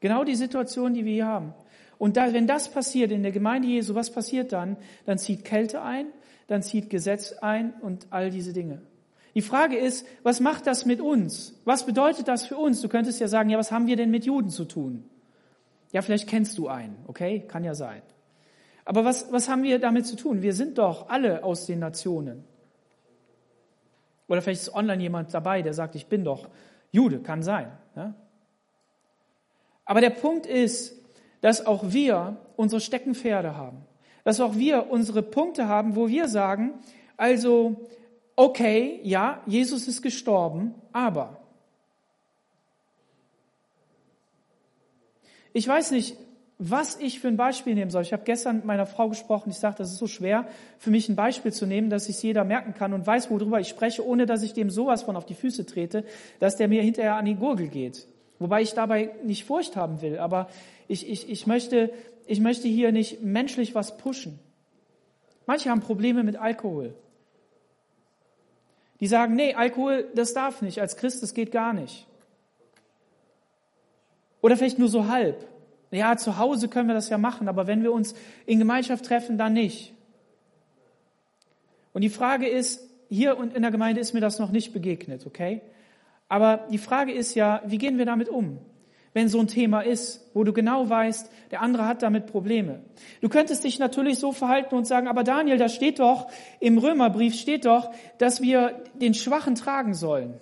[0.00, 1.54] Genau die Situation, die wir hier haben.
[1.96, 4.76] Und da, wenn das passiert in der Gemeinde Jesu, was passiert dann?
[5.06, 6.06] Dann zieht Kälte ein,
[6.48, 8.82] dann zieht Gesetz ein und all diese Dinge.
[9.36, 11.60] Die Frage ist, was macht das mit uns?
[11.64, 12.80] Was bedeutet das für uns?
[12.80, 15.04] Du könntest ja sagen, ja, was haben wir denn mit Juden zu tun?
[15.94, 17.44] Ja, vielleicht kennst du einen, okay?
[17.46, 18.02] Kann ja sein.
[18.84, 20.42] Aber was, was haben wir damit zu tun?
[20.42, 22.42] Wir sind doch alle aus den Nationen.
[24.26, 26.48] Oder vielleicht ist online jemand dabei, der sagt, ich bin doch
[26.90, 27.70] Jude, kann sein.
[27.94, 28.12] Ja?
[29.84, 31.00] Aber der Punkt ist,
[31.42, 33.84] dass auch wir unsere Steckenpferde haben.
[34.24, 36.74] Dass auch wir unsere Punkte haben, wo wir sagen,
[37.16, 37.88] also,
[38.34, 41.43] okay, ja, Jesus ist gestorben, aber.
[45.54, 46.16] Ich weiß nicht,
[46.58, 48.02] was ich für ein Beispiel nehmen soll.
[48.02, 49.50] Ich habe gestern mit meiner Frau gesprochen.
[49.50, 50.46] Ich sagte, das ist so schwer
[50.78, 53.68] für mich ein Beispiel zu nehmen, dass sich jeder merken kann und weiß, worüber ich
[53.68, 56.04] spreche, ohne dass ich dem sowas von auf die Füße trete,
[56.40, 58.06] dass der mir hinterher an die Gurgel geht.
[58.40, 60.48] Wobei ich dabei nicht Furcht haben will, aber
[60.88, 61.92] ich, ich, ich, möchte,
[62.26, 64.40] ich möchte hier nicht menschlich was pushen.
[65.46, 66.94] Manche haben Probleme mit Alkohol.
[68.98, 72.08] Die sagen, nee, Alkohol, das darf nicht, als Christ, das geht gar nicht.
[74.44, 75.48] Oder vielleicht nur so halb.
[75.90, 79.38] Ja, zu Hause können wir das ja machen, aber wenn wir uns in Gemeinschaft treffen,
[79.38, 79.94] dann nicht.
[81.94, 85.24] Und die Frage ist, hier und in der Gemeinde ist mir das noch nicht begegnet,
[85.24, 85.62] okay?
[86.28, 88.58] Aber die Frage ist ja, wie gehen wir damit um?
[89.14, 92.82] wenn so ein Thema ist, wo du genau weißt, der andere hat damit Probleme.
[93.20, 96.26] Du könntest dich natürlich so verhalten und sagen, aber Daniel, da steht doch,
[96.58, 100.34] im Römerbrief steht doch, dass wir den Schwachen tragen sollen.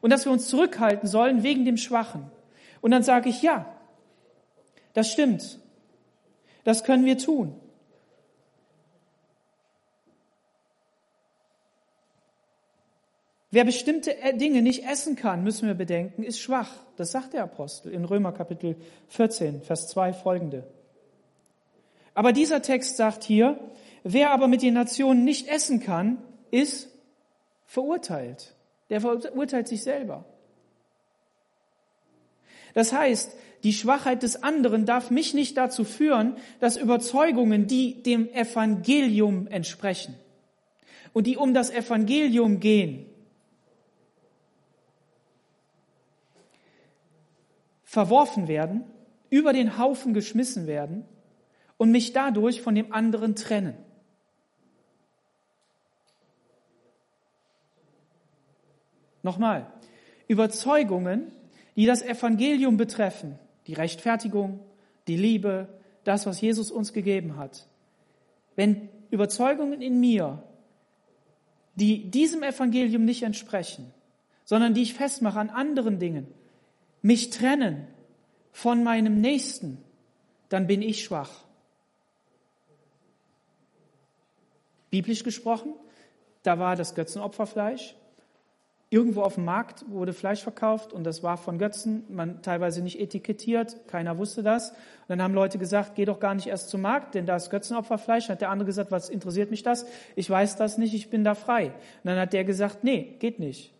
[0.00, 2.30] Und dass wir uns zurückhalten sollen wegen dem Schwachen.
[2.84, 3.64] Und dann sage ich, ja,
[4.92, 5.58] das stimmt.
[6.64, 7.58] Das können wir tun.
[13.50, 16.76] Wer bestimmte äh, Dinge nicht essen kann, müssen wir bedenken, ist schwach.
[16.96, 18.76] Das sagt der Apostel in Römer Kapitel
[19.08, 20.64] 14, Vers 2 folgende.
[22.12, 23.58] Aber dieser Text sagt hier,
[24.02, 26.18] wer aber mit den Nationen nicht essen kann,
[26.50, 26.90] ist
[27.64, 28.54] verurteilt.
[28.90, 30.26] Der verurteilt sich selber.
[32.74, 38.28] Das heißt, die Schwachheit des anderen darf mich nicht dazu führen, dass Überzeugungen, die dem
[38.32, 40.14] Evangelium entsprechen
[41.14, 43.06] und die um das Evangelium gehen,
[47.84, 48.84] verworfen werden,
[49.30, 51.04] über den Haufen geschmissen werden
[51.78, 53.76] und mich dadurch von dem anderen trennen.
[59.22, 59.72] Nochmal,
[60.28, 61.32] Überzeugungen,
[61.76, 64.60] die das Evangelium betreffen, die Rechtfertigung,
[65.08, 65.68] die Liebe,
[66.04, 67.66] das, was Jesus uns gegeben hat.
[68.56, 70.42] Wenn Überzeugungen in mir,
[71.74, 73.92] die diesem Evangelium nicht entsprechen,
[74.44, 76.28] sondern die ich festmache an anderen Dingen,
[77.02, 77.86] mich trennen
[78.52, 79.78] von meinem Nächsten,
[80.48, 81.44] dann bin ich schwach.
[84.90, 85.74] Biblisch gesprochen,
[86.44, 87.96] da war das Götzenopferfleisch
[88.94, 93.00] irgendwo auf dem Markt wurde Fleisch verkauft und das war von Götzen, man teilweise nicht
[93.00, 94.70] etikettiert, keiner wusste das.
[94.70, 97.50] Und dann haben Leute gesagt, geh doch gar nicht erst zum Markt, denn da ist
[97.50, 98.28] Götzenopferfleisch.
[98.28, 99.84] Dann hat der andere gesagt, was interessiert mich das?
[100.14, 101.66] Ich weiß das nicht, ich bin da frei.
[101.66, 103.72] Und dann hat der gesagt, nee, geht nicht.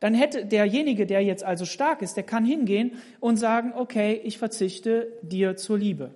[0.00, 4.38] Dann hätte derjenige, der jetzt also stark ist, der kann hingehen und sagen, okay, ich
[4.38, 6.14] verzichte dir zur Liebe.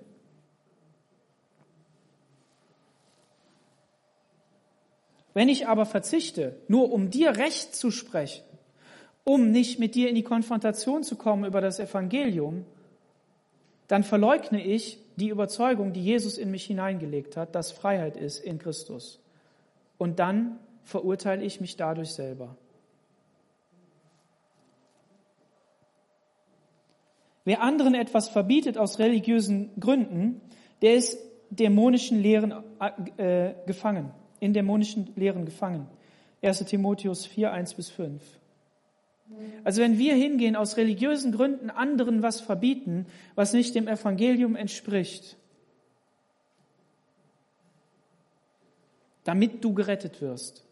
[5.35, 8.46] Wenn ich aber verzichte, nur um dir Recht zu sprechen,
[9.27, 12.63] um nicht mit dir in die Konfrontation zu kommen über das Evangelium,
[13.89, 18.57] dann verleugne ich die Überzeugung, die Jesus in mich hineingelegt hat, dass Freiheit ist in
[18.57, 19.19] Christus.
[19.97, 22.55] Und dann verurteile ich mich dadurch selber.
[27.43, 30.39] Wer anderen etwas verbietet aus religiösen Gründen,
[30.81, 31.17] der ist
[31.49, 32.53] dämonischen Lehren
[33.17, 35.87] äh, gefangen in dämonischen Lehren gefangen.
[36.41, 38.21] 1 Timotheus 4, 1 bis 5.
[39.63, 45.37] Also wenn wir hingehen, aus religiösen Gründen anderen was verbieten, was nicht dem Evangelium entspricht,
[49.23, 50.63] damit du gerettet wirst,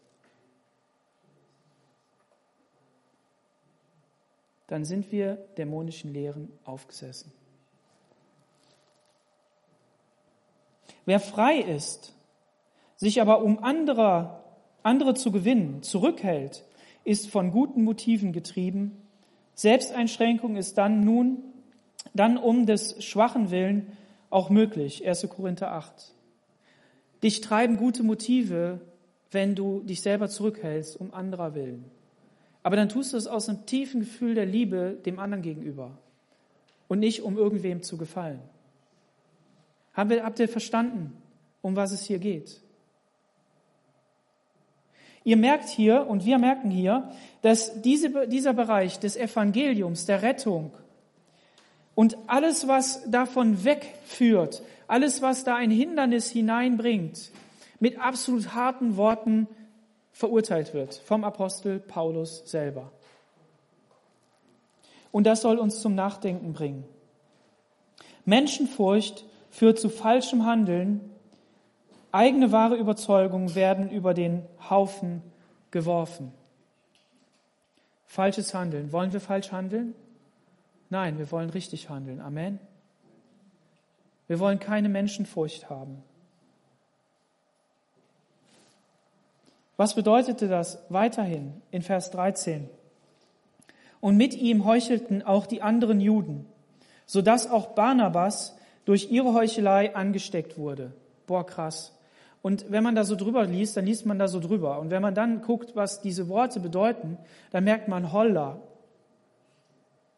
[4.66, 7.32] dann sind wir dämonischen Lehren aufgesessen.
[11.04, 12.12] Wer frei ist,
[12.96, 14.42] sich aber um andere,
[14.82, 16.64] andere zu gewinnen, zurückhält,
[17.06, 19.00] ist von guten Motiven getrieben.
[19.54, 21.38] Selbsteinschränkung ist dann nun,
[22.14, 23.92] dann um des schwachen Willen
[24.28, 25.06] auch möglich.
[25.06, 25.28] 1.
[25.28, 26.12] Korinther 8.
[27.22, 28.80] Dich treiben gute Motive,
[29.30, 31.84] wenn du dich selber zurückhältst, um anderer willen.
[32.64, 35.96] Aber dann tust du es aus einem tiefen Gefühl der Liebe dem anderen gegenüber
[36.88, 38.40] und nicht um irgendwem zu gefallen.
[39.94, 41.16] habt ihr verstanden,
[41.62, 42.60] um was es hier geht?
[45.26, 47.10] Ihr merkt hier und wir merken hier,
[47.42, 50.70] dass diese, dieser Bereich des Evangeliums, der Rettung
[51.96, 57.32] und alles, was davon wegführt, alles, was da ein Hindernis hineinbringt,
[57.80, 59.48] mit absolut harten Worten
[60.12, 62.92] verurteilt wird vom Apostel Paulus selber.
[65.10, 66.84] Und das soll uns zum Nachdenken bringen.
[68.26, 71.00] Menschenfurcht führt zu falschem Handeln
[72.16, 75.22] Eigene wahre Überzeugungen werden über den Haufen
[75.70, 76.32] geworfen.
[78.06, 78.90] Falsches Handeln.
[78.90, 79.94] Wollen wir falsch handeln?
[80.88, 82.22] Nein, wir wollen richtig handeln.
[82.22, 82.58] Amen.
[84.28, 86.02] Wir wollen keine Menschenfurcht haben.
[89.76, 92.70] Was bedeutete das weiterhin in Vers 13?
[94.00, 96.46] Und mit ihm heuchelten auch die anderen Juden,
[97.04, 100.94] sodass auch Barnabas durch ihre Heuchelei angesteckt wurde.
[101.26, 101.92] Boah, krass.
[102.46, 104.78] Und wenn man da so drüber liest, dann liest man da so drüber.
[104.78, 107.18] Und wenn man dann guckt, was diese Worte bedeuten,
[107.50, 108.60] dann merkt man, holla,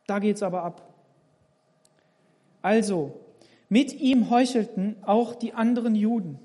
[0.06, 0.94] da geht's aber ab.
[2.60, 3.18] Also,
[3.70, 6.38] mit ihm heuchelten auch die anderen Juden.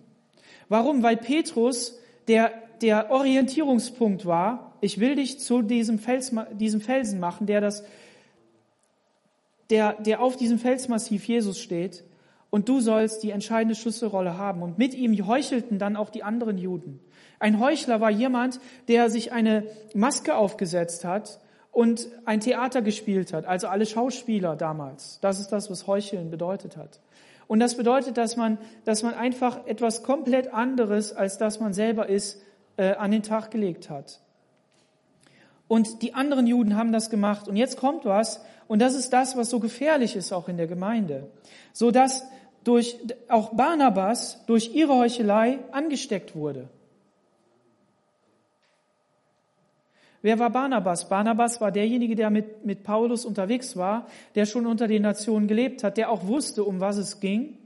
[0.70, 1.04] Warum?
[1.04, 7.46] Weil Petrus der, der Orientierungspunkt war, ich will dich zu diesem, Fels, diesem Felsen machen,
[7.46, 7.84] der das,
[9.70, 12.06] der, der auf diesem Felsmassiv Jesus steht
[12.54, 14.62] und du sollst die entscheidende Schlüsselrolle haben.
[14.62, 17.00] Und mit ihm heuchelten dann auch die anderen Juden.
[17.40, 19.64] Ein Heuchler war jemand, der sich eine
[19.96, 21.40] Maske aufgesetzt hat
[21.72, 25.18] und ein Theater gespielt hat, also alle Schauspieler damals.
[25.22, 27.00] Das ist das, was Heucheln bedeutet hat.
[27.48, 32.08] Und das bedeutet, dass man, dass man einfach etwas komplett anderes, als das man selber
[32.08, 32.40] ist,
[32.78, 34.22] äh, an den Tag gelegt hat.
[35.68, 37.48] Und die anderen Juden haben das gemacht.
[37.48, 40.68] Und jetzt kommt was, und das ist das, was so gefährlich ist auch in der
[40.68, 41.32] Gemeinde.
[41.74, 42.24] So dass
[42.64, 42.98] durch,
[43.28, 46.70] auch Barnabas durch ihre Heuchelei angesteckt wurde.
[50.22, 51.10] Wer war Barnabas?
[51.10, 55.84] Barnabas war derjenige, der mit, mit Paulus unterwegs war, der schon unter den Nationen gelebt
[55.84, 57.58] hat, der auch wusste, um was es ging.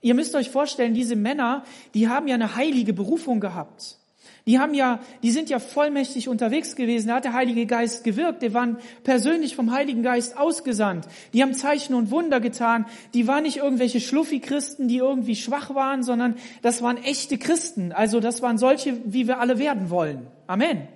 [0.00, 3.98] Ihr müsst euch vorstellen, diese Männer, die haben ja eine heilige Berufung gehabt.
[4.46, 7.08] Die haben ja, die sind ja vollmächtig unterwegs gewesen.
[7.08, 8.42] Da hat der Heilige Geist gewirkt.
[8.42, 11.08] Die waren persönlich vom Heiligen Geist ausgesandt.
[11.32, 12.84] Die haben Zeichen und Wunder getan.
[13.14, 17.92] Die waren nicht irgendwelche Schluffi-Christen, die irgendwie schwach waren, sondern das waren echte Christen.
[17.92, 20.26] Also das waren solche, wie wir alle werden wollen.
[20.46, 20.88] Amen.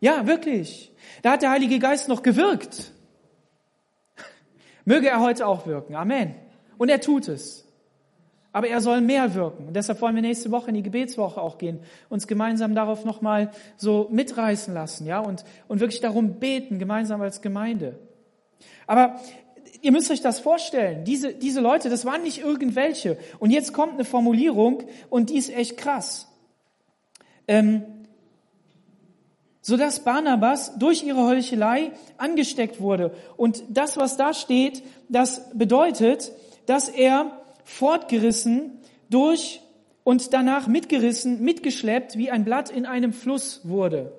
[0.00, 0.92] Ja, wirklich.
[1.22, 2.92] Da hat der Heilige Geist noch gewirkt.
[4.84, 5.94] Möge er heute auch wirken.
[5.94, 6.34] Amen.
[6.76, 7.65] Und er tut es.
[8.56, 9.66] Aber er soll mehr wirken.
[9.66, 13.50] Und deshalb wollen wir nächste Woche in die Gebetswoche auch gehen, uns gemeinsam darauf nochmal
[13.76, 17.98] so mitreißen lassen, ja, und, und wirklich darum beten, gemeinsam als Gemeinde.
[18.86, 19.20] Aber
[19.82, 21.04] ihr müsst euch das vorstellen.
[21.04, 23.18] Diese, diese Leute, das waren nicht irgendwelche.
[23.40, 26.26] Und jetzt kommt eine Formulierung und die ist echt krass.
[27.46, 27.82] Ähm,
[29.60, 33.14] sodass Barnabas durch ihre Heuchelei angesteckt wurde.
[33.36, 36.32] Und das, was da steht, das bedeutet,
[36.64, 38.78] dass er fortgerissen
[39.10, 39.60] durch
[40.04, 44.12] und danach mitgerissen, mitgeschleppt, wie ein Blatt in einem Fluss wurde.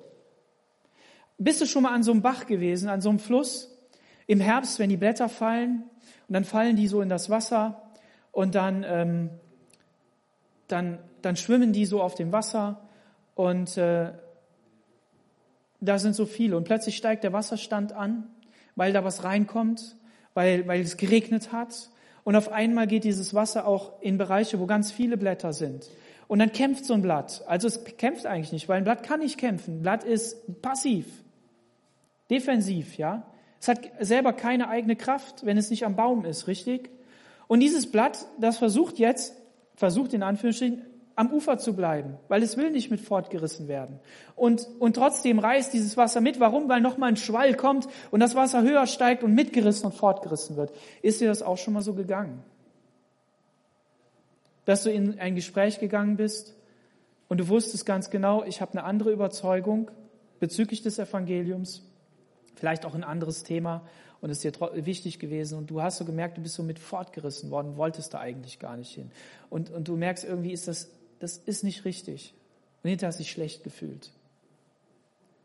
[1.38, 3.74] Bist du schon mal an so einem Bach gewesen, an so einem Fluss?
[4.26, 5.84] Im Herbst, wenn die Blätter fallen
[6.28, 7.90] und dann fallen die so in das Wasser
[8.32, 9.30] und dann, ähm,
[10.68, 12.86] dann, dann schwimmen die so auf dem Wasser
[13.34, 14.12] und äh,
[15.80, 18.28] da sind so viele und plötzlich steigt der Wasserstand an,
[18.76, 19.96] weil da was reinkommt,
[20.34, 21.88] weil, weil es geregnet hat
[22.28, 25.88] und auf einmal geht dieses Wasser auch in Bereiche, wo ganz viele Blätter sind.
[26.26, 27.42] Und dann kämpft so ein Blatt.
[27.46, 29.78] Also es kämpft eigentlich nicht, weil ein Blatt kann nicht kämpfen.
[29.78, 31.06] Ein Blatt ist passiv,
[32.28, 33.22] defensiv, ja.
[33.58, 36.90] Es hat selber keine eigene Kraft, wenn es nicht am Baum ist, richtig?
[37.46, 39.34] Und dieses Blatt, das versucht jetzt,
[39.74, 40.82] versucht in Anführungsstrichen,
[41.18, 43.98] am Ufer zu bleiben, weil es will nicht mit fortgerissen werden.
[44.36, 46.38] Und, und trotzdem reißt dieses Wasser mit.
[46.38, 46.68] Warum?
[46.68, 50.72] Weil nochmal ein Schwall kommt und das Wasser höher steigt und mitgerissen und fortgerissen wird.
[51.02, 52.44] Ist dir das auch schon mal so gegangen?
[54.64, 56.54] Dass du in ein Gespräch gegangen bist
[57.26, 59.90] und du wusstest ganz genau, ich habe eine andere Überzeugung
[60.38, 61.82] bezüglich des Evangeliums,
[62.54, 63.82] vielleicht auch ein anderes Thema
[64.20, 66.78] und es ist dir wichtig gewesen und du hast so gemerkt, du bist so mit
[66.78, 69.10] fortgerissen worden, wolltest da eigentlich gar nicht hin.
[69.50, 72.34] Und, und du merkst irgendwie, ist das das ist nicht richtig.
[72.82, 74.10] Und hinterher hast du dich schlecht gefühlt.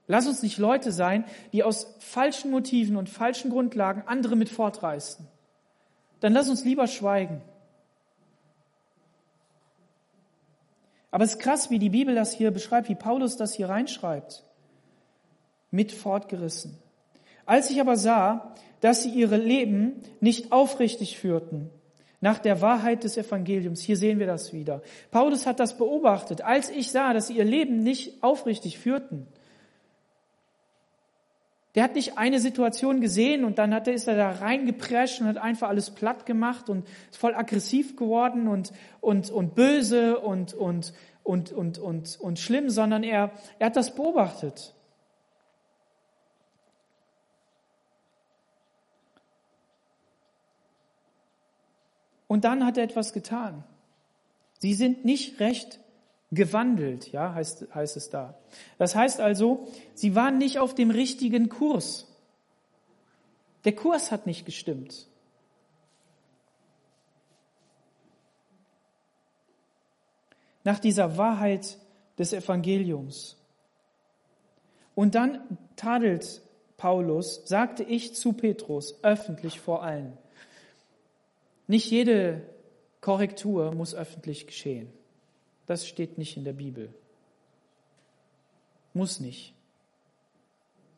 [0.07, 5.25] Lass uns nicht Leute sein, die aus falschen Motiven und falschen Grundlagen andere mit fortreißen.
[6.19, 7.41] Dann lass uns lieber schweigen.
[11.11, 14.43] Aber es ist krass, wie die Bibel das hier beschreibt, wie Paulus das hier reinschreibt.
[15.69, 16.77] Mit fortgerissen.
[17.45, 21.69] Als ich aber sah, dass sie ihre Leben nicht aufrichtig führten,
[22.23, 23.81] nach der Wahrheit des Evangeliums.
[23.81, 24.81] Hier sehen wir das wieder.
[25.11, 26.41] Paulus hat das beobachtet.
[26.41, 29.27] Als ich sah, dass sie ihr Leben nicht aufrichtig führten,
[31.75, 35.27] der hat nicht eine Situation gesehen und dann hat er, ist er da reingeprescht und
[35.27, 40.53] hat einfach alles platt gemacht und ist voll aggressiv geworden und, und, und böse und,
[40.53, 44.73] und, und, und, und, und schlimm, sondern er, er hat das beobachtet.
[52.33, 53.63] Und dann hat er etwas getan.
[54.57, 55.79] Sie sind nicht recht
[56.31, 58.39] gewandelt, ja, heißt, heißt es da.
[58.79, 62.07] Das heißt also, sie waren nicht auf dem richtigen Kurs.
[63.65, 65.07] Der Kurs hat nicht gestimmt.
[70.63, 71.77] Nach dieser Wahrheit
[72.17, 73.37] des Evangeliums.
[74.95, 75.39] Und dann
[75.75, 76.41] tadelt
[76.77, 80.17] Paulus, sagte ich zu Petrus, öffentlich vor allen.
[81.67, 82.41] Nicht jede
[83.01, 84.89] Korrektur muss öffentlich geschehen.
[85.65, 86.93] Das steht nicht in der Bibel.
[88.93, 89.53] Muss nicht.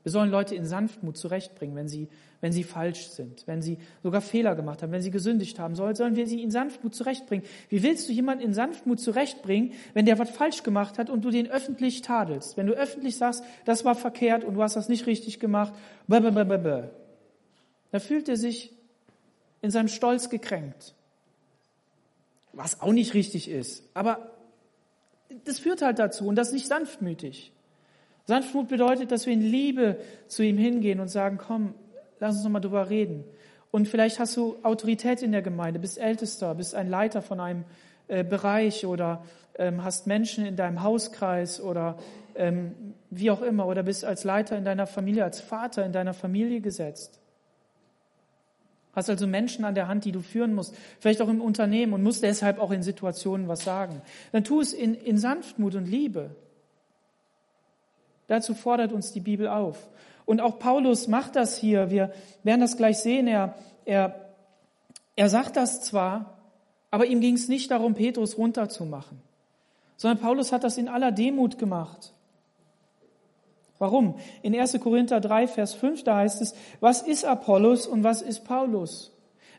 [0.05, 4.21] Wir sollen Leute in Sanftmut zurechtbringen, wenn sie, wenn sie falsch sind, wenn sie sogar
[4.21, 7.43] Fehler gemacht haben, wenn sie gesündigt haben, sollen wir sie in Sanftmut zurechtbringen.
[7.69, 11.31] Wie willst du jemanden in Sanftmut zurechtbringen, wenn der was falsch gemacht hat und du
[11.31, 12.55] den öffentlich tadelst?
[12.55, 15.73] Wenn du öffentlich sagst, das war verkehrt und du hast das nicht richtig gemacht,
[16.07, 16.21] da
[17.99, 18.74] fühlt er sich
[19.65, 20.93] in seinem Stolz gekränkt.
[22.53, 23.83] Was auch nicht richtig ist.
[23.93, 24.31] Aber
[25.43, 27.51] das führt halt dazu und das ist nicht sanftmütig.
[28.25, 29.97] Sanftmut bedeutet, dass wir in Liebe
[30.27, 31.75] zu ihm hingehen und sagen, komm,
[32.19, 33.23] lass uns nochmal drüber reden.
[33.71, 37.65] Und vielleicht hast du Autorität in der Gemeinde, bist Ältester, bist ein Leiter von einem
[38.07, 39.25] äh, Bereich oder
[39.57, 41.97] ähm, hast Menschen in deinem Hauskreis oder
[42.35, 42.73] ähm,
[43.09, 46.61] wie auch immer oder bist als Leiter in deiner Familie, als Vater in deiner Familie
[46.61, 47.19] gesetzt.
[48.95, 52.01] Hast also Menschen an der Hand, die du führen musst, vielleicht auch im Unternehmen und
[52.01, 54.01] musst deshalb auch in Situationen was sagen.
[54.31, 56.35] Dann tu es in, in Sanftmut und Liebe.
[58.27, 59.77] Dazu fordert uns die Bibel auf.
[60.25, 61.91] Und auch Paulus macht das hier.
[61.91, 62.11] Wir
[62.43, 63.27] werden das gleich sehen.
[63.27, 64.29] Er, er,
[65.15, 66.39] er sagt das zwar,
[66.89, 69.19] aber ihm ging es nicht darum, Petrus runterzumachen,
[69.97, 72.13] sondern Paulus hat das in aller Demut gemacht.
[73.77, 74.15] Warum?
[74.41, 74.79] In 1.
[74.79, 79.11] Korinther 3, Vers 5, da heißt es, was ist Apollos und was ist Paulus?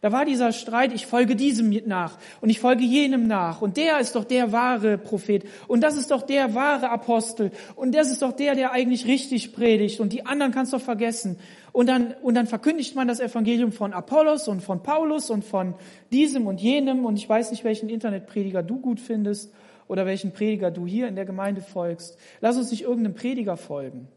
[0.03, 3.99] Da war dieser Streit, ich folge diesem nach und ich folge jenem nach und der
[3.99, 8.23] ist doch der wahre Prophet und das ist doch der wahre Apostel und das ist
[8.23, 11.39] doch der, der eigentlich richtig predigt und die anderen kannst du vergessen.
[11.73, 15.75] Und dann, und dann verkündigt man das Evangelium von Apollos und von Paulus und von
[16.11, 19.53] diesem und jenem und ich weiß nicht, welchen Internetprediger du gut findest
[19.89, 22.19] oder welchen Prediger du hier in der Gemeinde folgst.
[22.41, 24.09] Lass uns nicht irgendeinem Prediger folgen,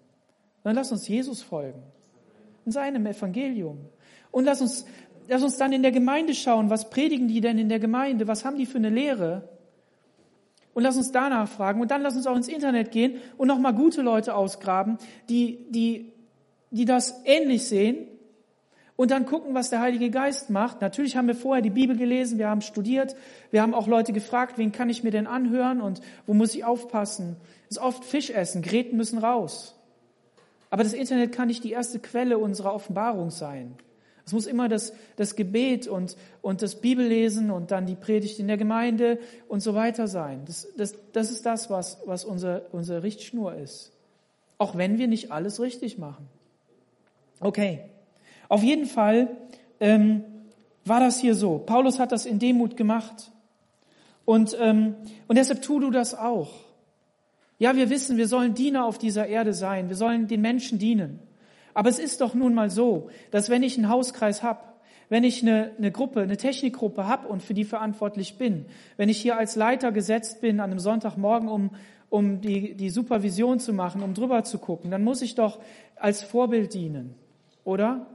[0.63, 1.81] sondern lass uns Jesus folgen.
[2.65, 3.79] In seinem Evangelium.
[4.31, 4.85] Und lass uns,
[5.27, 8.27] lass uns dann in der Gemeinde schauen, was predigen die denn in der Gemeinde?
[8.27, 9.47] Was haben die für eine Lehre?
[10.79, 13.73] und lass uns danach fragen und dann lass uns auch ins Internet gehen und nochmal
[13.73, 14.97] gute Leute ausgraben,
[15.27, 16.13] die, die,
[16.71, 18.07] die das ähnlich sehen
[18.99, 20.81] und dann gucken, was der Heilige Geist macht.
[20.81, 23.15] Natürlich haben wir vorher die Bibel gelesen, wir haben studiert,
[23.49, 26.65] wir haben auch Leute gefragt, wen kann ich mir denn anhören und wo muss ich
[26.65, 27.37] aufpassen.
[27.69, 29.73] Es ist oft Fisch essen, Gräten müssen raus.
[30.69, 33.75] Aber das Internet kann nicht die erste Quelle unserer Offenbarung sein.
[34.25, 38.47] Es muss immer das, das Gebet und, und das Bibellesen und dann die Predigt in
[38.47, 40.41] der Gemeinde und so weiter sein.
[40.43, 43.93] Das, das, das ist das, was, was unser, unsere Richtschnur ist.
[44.57, 46.27] Auch wenn wir nicht alles richtig machen.
[47.39, 47.85] Okay.
[48.49, 49.37] Auf jeden Fall
[49.79, 50.25] ähm,
[50.83, 51.59] war das hier so.
[51.59, 53.31] Paulus hat das in Demut gemacht.
[54.25, 54.95] Und, ähm,
[55.27, 56.51] und deshalb tu du das auch.
[57.57, 59.87] Ja, wir wissen, wir sollen Diener auf dieser Erde sein.
[59.87, 61.19] Wir sollen den Menschen dienen.
[61.73, 64.59] Aber es ist doch nun mal so, dass wenn ich einen Hauskreis habe,
[65.09, 68.65] wenn ich eine, eine Gruppe, eine Technikgruppe habe und für die verantwortlich bin,
[68.97, 71.71] wenn ich hier als Leiter gesetzt bin an einem Sonntagmorgen, um,
[72.09, 75.59] um die, die Supervision zu machen, um drüber zu gucken, dann muss ich doch
[75.95, 77.15] als Vorbild dienen,
[77.63, 78.05] oder?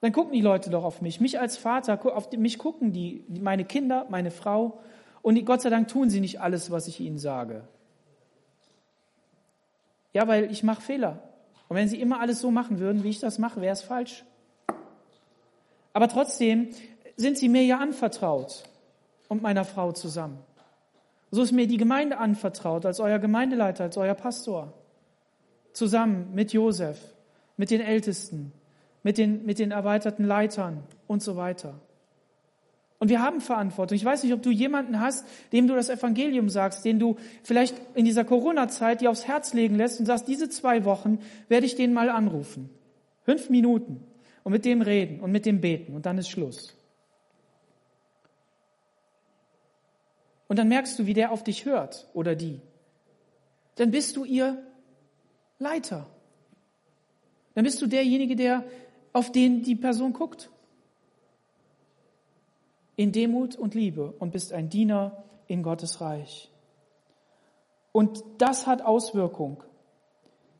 [0.00, 1.20] Dann gucken die Leute doch auf mich.
[1.20, 4.78] Mich als Vater, auf mich gucken die, meine Kinder, meine Frau.
[5.22, 7.64] Und Gott sei Dank tun sie nicht alles, was ich ihnen sage.
[10.12, 11.22] Ja, weil ich mache Fehler.
[11.68, 14.24] Und wenn sie immer alles so machen würden, wie ich das mache, wäre es falsch.
[15.92, 16.68] Aber trotzdem
[17.16, 18.62] sind sie mir ja anvertraut
[19.28, 20.38] und meiner Frau zusammen.
[21.30, 24.72] So ist mir die Gemeinde anvertraut als euer Gemeindeleiter, als euer Pastor.
[25.72, 26.98] Zusammen mit Josef,
[27.56, 28.52] mit den Ältesten,
[29.02, 31.80] mit den, mit den erweiterten Leitern und so weiter.
[32.98, 33.94] Und wir haben Verantwortung.
[33.94, 37.76] Ich weiß nicht, ob du jemanden hast, dem du das Evangelium sagst, den du vielleicht
[37.94, 41.76] in dieser Corona-Zeit dir aufs Herz legen lässt und sagst, diese zwei Wochen werde ich
[41.76, 42.70] den mal anrufen.
[43.22, 44.04] Fünf Minuten.
[44.42, 45.94] Und mit dem reden und mit dem beten.
[45.94, 46.74] Und dann ist Schluss.
[50.48, 52.60] Und dann merkst du, wie der auf dich hört oder die.
[53.76, 54.60] Dann bist du ihr
[55.58, 56.06] Leiter.
[57.54, 58.64] Dann bist du derjenige, der
[59.18, 60.48] auf den die Person guckt
[62.94, 66.52] in Demut und Liebe und bist ein Diener in Gottes Reich.
[67.90, 69.64] Und das hat Auswirkung.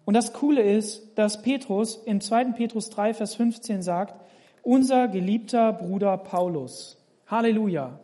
[0.04, 2.46] Und das Coole ist, dass Petrus im 2.
[2.46, 4.20] Petrus 3, Vers 15 sagt,
[4.64, 6.98] unser geliebter Bruder Paulus.
[7.28, 8.00] Halleluja.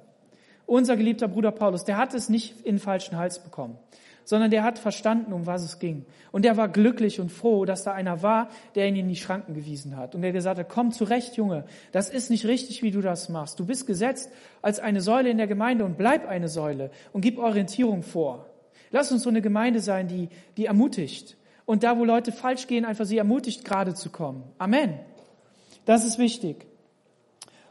[0.67, 3.77] Unser geliebter Bruder Paulus, der hat es nicht in falschen Hals bekommen
[4.25, 6.05] sondern der hat verstanden, um was es ging.
[6.33, 9.55] Und der war glücklich und froh, dass da einer war, der ihn in die Schranken
[9.55, 13.01] gewiesen hat und der gesagt hat, komm zurecht, Junge, das ist nicht richtig, wie du
[13.01, 13.61] das machst.
[13.61, 14.31] Du bist gesetzt
[14.63, 18.47] als eine Säule in der Gemeinde und bleib eine Säule und gib Orientierung vor.
[18.91, 21.37] Lass uns so eine Gemeinde sein, die, die ermutigt.
[21.67, 24.45] Und da, wo Leute falsch gehen, einfach sie ermutigt, gerade zu kommen.
[24.59, 24.99] Amen.
[25.85, 26.67] Das ist wichtig.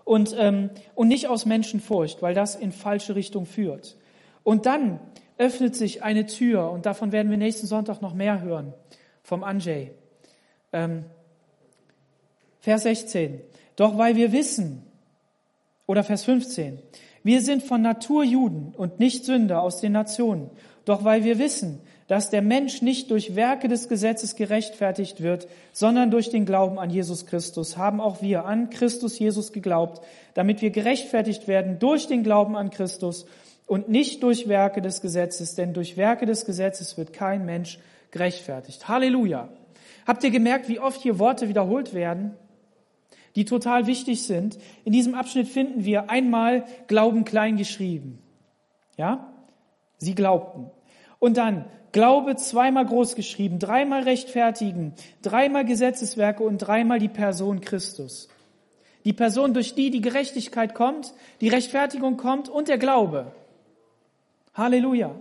[0.04, 3.96] Und, ähm, und nicht aus Menschenfurcht, weil das in falsche Richtung führt.
[4.44, 5.00] Und dann
[5.38, 8.74] öffnet sich eine Tür und davon werden wir nächsten Sonntag noch mehr hören
[9.24, 9.92] vom Anjay.
[10.72, 11.06] Ähm,
[12.60, 13.42] Vers 16.
[13.76, 14.84] Doch weil wir wissen,
[15.86, 16.80] oder Vers 15,
[17.24, 20.50] wir sind von Natur Juden und nicht Sünder aus den Nationen.
[20.86, 26.12] Doch weil wir wissen, dass der Mensch nicht durch Werke des Gesetzes gerechtfertigt wird, sondern
[26.12, 30.02] durch den Glauben an Jesus Christus, haben auch wir an Christus Jesus geglaubt,
[30.34, 33.26] damit wir gerechtfertigt werden durch den Glauben an Christus
[33.66, 37.80] und nicht durch Werke des Gesetzes, denn durch Werke des Gesetzes wird kein Mensch
[38.12, 38.88] gerechtfertigt.
[38.88, 39.50] Halleluja.
[40.06, 42.34] Habt ihr gemerkt, wie oft hier Worte wiederholt werden,
[43.36, 44.58] die total wichtig sind?
[44.84, 48.20] In diesem Abschnitt finden wir einmal Glauben klein geschrieben.
[48.98, 49.34] Ja?
[49.98, 50.70] Sie glaubten.
[51.20, 58.30] Und dann Glaube zweimal groß geschrieben, dreimal rechtfertigen, dreimal Gesetzeswerke und dreimal die Person Christus.
[59.06, 63.32] Die Person, durch die die Gerechtigkeit kommt, die Rechtfertigung kommt und der Glaube.
[64.54, 65.16] Halleluja.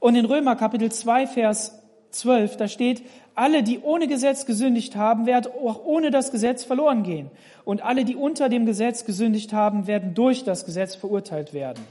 [0.00, 1.80] Und in Römer Kapitel 2, Vers
[2.10, 3.02] 12, da steht,
[3.36, 7.30] alle, die ohne Gesetz gesündigt haben, werden auch ohne das Gesetz verloren gehen.
[7.64, 11.84] Und alle, die unter dem Gesetz gesündigt haben, werden durch das Gesetz verurteilt werden.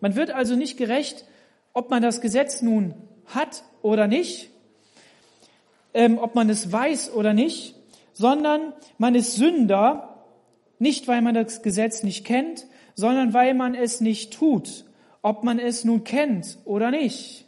[0.00, 1.24] Man wird also nicht gerecht,
[1.72, 2.94] ob man das Gesetz nun
[3.26, 4.50] hat oder nicht,
[5.94, 7.74] ähm, ob man es weiß oder nicht,
[8.12, 10.16] sondern man ist Sünder,
[10.78, 14.84] nicht weil man das Gesetz nicht kennt, sondern weil man es nicht tut
[15.22, 17.46] ob man es nun kennt oder nicht.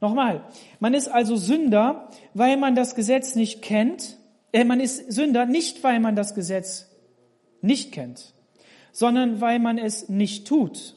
[0.00, 0.44] Nochmal,
[0.78, 4.16] man ist also Sünder, weil man das Gesetz nicht kennt.
[4.52, 6.88] Äh, man ist Sünder nicht, weil man das Gesetz
[7.60, 8.32] nicht kennt,
[8.92, 10.94] sondern weil man es nicht tut,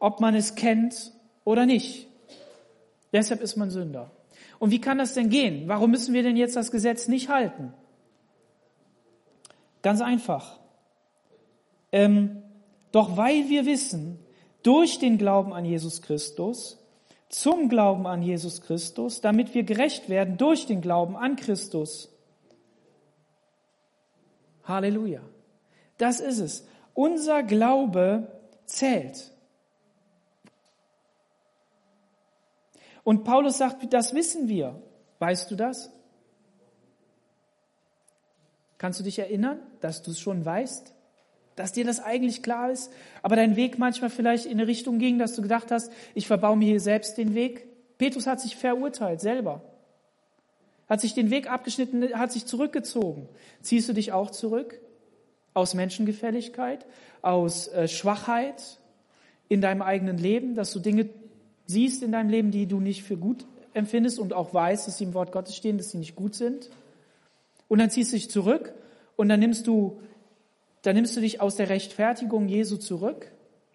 [0.00, 1.12] ob man es kennt
[1.44, 2.08] oder nicht.
[3.12, 4.10] Deshalb ist man Sünder.
[4.58, 5.68] Und wie kann das denn gehen?
[5.68, 7.72] Warum müssen wir denn jetzt das Gesetz nicht halten?
[9.82, 10.58] Ganz einfach.
[11.92, 12.42] Ähm,
[12.92, 14.18] Doch weil wir wissen,
[14.62, 16.78] durch den Glauben an Jesus Christus,
[17.28, 22.08] zum Glauben an Jesus Christus, damit wir gerecht werden durch den Glauben an Christus.
[24.64, 25.20] Halleluja.
[25.96, 26.66] Das ist es.
[26.94, 29.32] Unser Glaube zählt.
[33.04, 34.82] Und Paulus sagt, das wissen wir.
[35.18, 35.90] Weißt du das?
[38.78, 40.94] Kannst du dich erinnern, dass du es schon weißt?
[41.60, 42.90] Dass dir das eigentlich klar ist,
[43.22, 46.56] aber dein Weg manchmal vielleicht in eine Richtung ging, dass du gedacht hast, ich verbaue
[46.56, 47.66] mir hier selbst den Weg?
[47.98, 49.60] Petrus hat sich verurteilt, selber.
[50.88, 53.28] Hat sich den Weg abgeschnitten, hat sich zurückgezogen.
[53.60, 54.80] Ziehst du dich auch zurück?
[55.52, 56.86] Aus Menschengefälligkeit,
[57.22, 58.78] aus äh, Schwachheit
[59.48, 61.10] in deinem eigenen Leben, dass du Dinge
[61.66, 63.44] siehst in deinem Leben, die du nicht für gut
[63.74, 66.70] empfindest und auch weißt, dass sie im Wort Gottes stehen, dass sie nicht gut sind.
[67.68, 68.72] Und dann ziehst du dich zurück
[69.16, 70.00] und dann nimmst du,
[70.82, 73.30] dann nimmst du dich aus der Rechtfertigung Jesu zurück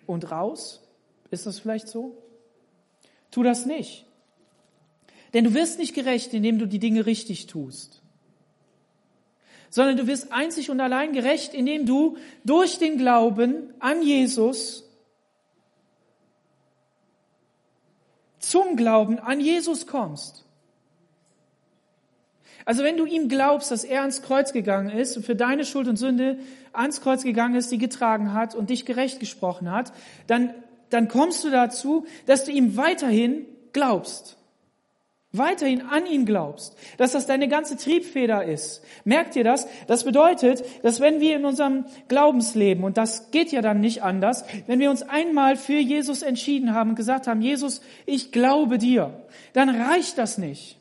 [0.05, 0.87] und raus.
[1.31, 2.17] Ist das vielleicht so?
[3.31, 4.05] Tu das nicht.
[5.33, 8.01] Denn du wirst nicht gerecht, indem du die Dinge richtig tust
[9.75, 14.89] sondern du wirst einzig und allein gerecht, indem du durch den Glauben an Jesus
[18.39, 20.44] zum Glauben an Jesus kommst.
[22.65, 25.87] Also wenn du ihm glaubst, dass er ans Kreuz gegangen ist und für deine Schuld
[25.87, 26.39] und Sünde
[26.73, 29.93] ans Kreuz gegangen ist, die getragen hat und dich gerecht gesprochen hat,
[30.27, 30.53] dann,
[30.89, 34.35] dann kommst du dazu, dass du ihm weiterhin glaubst
[35.37, 38.83] weiterhin an ihn glaubst, dass das deine ganze Triebfeder ist.
[39.03, 39.67] Merkt ihr das?
[39.87, 44.45] Das bedeutet, dass wenn wir in unserem Glaubensleben, und das geht ja dann nicht anders,
[44.67, 49.13] wenn wir uns einmal für Jesus entschieden haben und gesagt haben, Jesus, ich glaube dir,
[49.53, 50.77] dann reicht das nicht.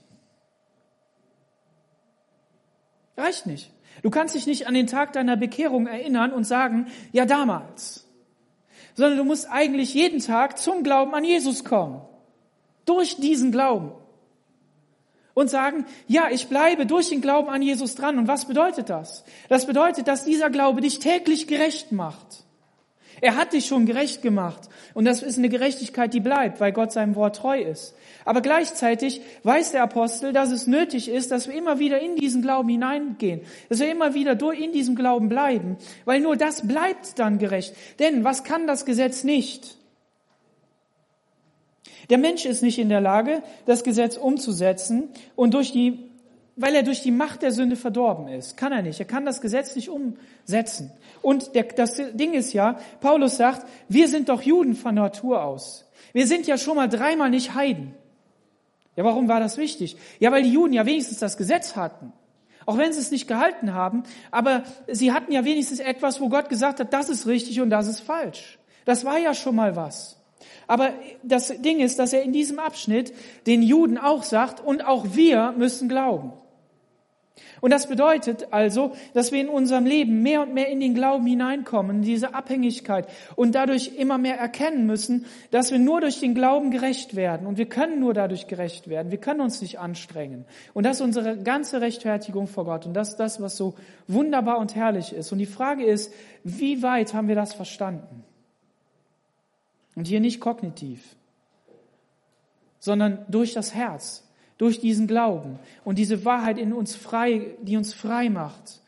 [3.17, 3.71] Reicht nicht.
[4.03, 8.07] Du kannst dich nicht an den Tag deiner Bekehrung erinnern und sagen, ja damals,
[8.95, 12.03] sondern du musst eigentlich jeden Tag zum Glauben an Jesus kommen.
[12.85, 13.93] Durch diesen Glauben
[15.35, 18.19] und sagen, ja, ich bleibe durch den Glauben an Jesus dran.
[18.19, 19.25] Und was bedeutet das?
[19.49, 22.45] Das bedeutet, dass dieser Glaube dich täglich gerecht macht.
[23.25, 24.68] Er hat dich schon gerecht gemacht.
[24.93, 27.95] Und das ist eine Gerechtigkeit, die bleibt, weil Gott seinem Wort treu ist.
[28.27, 32.43] Aber gleichzeitig weiß der Apostel, dass es nötig ist, dass wir immer wieder in diesen
[32.43, 33.41] Glauben hineingehen.
[33.70, 35.79] Dass wir immer wieder in diesem Glauben bleiben.
[36.05, 37.75] Weil nur das bleibt dann gerecht.
[37.99, 39.79] Denn was kann das Gesetz nicht?
[42.11, 46.11] Der Mensch ist nicht in der Lage, das Gesetz umzusetzen und durch die,
[46.57, 48.57] weil er durch die Macht der Sünde verdorben ist.
[48.57, 49.01] Kann er nicht.
[49.01, 50.93] Er kann das Gesetz nicht umsetzen.
[51.21, 55.91] Und der, das Ding ist ja, Paulus sagt, wir sind doch Juden von Natur aus.
[56.13, 57.95] Wir sind ja schon mal dreimal nicht Heiden.
[58.97, 59.97] Ja, warum war das wichtig?
[60.21, 62.13] Ja, weil die Juden ja wenigstens das Gesetz hatten.
[62.67, 66.49] Auch wenn sie es nicht gehalten haben, aber sie hatten ja wenigstens etwas, wo Gott
[66.49, 68.59] gesagt hat, das ist richtig und das ist falsch.
[68.85, 70.17] Das war ja schon mal was.
[70.67, 70.93] Aber
[71.23, 73.13] das Ding ist, dass er in diesem Abschnitt
[73.47, 76.33] den Juden auch sagt, und auch wir müssen glauben.
[77.61, 81.26] Und das bedeutet also, dass wir in unserem Leben mehr und mehr in den Glauben
[81.26, 86.70] hineinkommen, diese Abhängigkeit und dadurch immer mehr erkennen müssen, dass wir nur durch den Glauben
[86.70, 89.11] gerecht werden und wir können nur dadurch gerecht werden.
[89.11, 90.45] Wir können uns nicht anstrengen.
[90.74, 93.74] Und das ist unsere ganze Rechtfertigung vor Gott und das ist das, was so
[94.07, 95.32] wunderbar und herrlich ist.
[95.32, 96.12] Und die Frage ist,
[96.45, 98.24] wie weit haben wir das verstanden?
[99.97, 101.16] Und hier nicht kognitiv,
[102.80, 104.24] sondern durch das Herz,
[104.59, 108.81] durch diesen Glauben und diese Wahrheit in uns frei, die uns frei macht.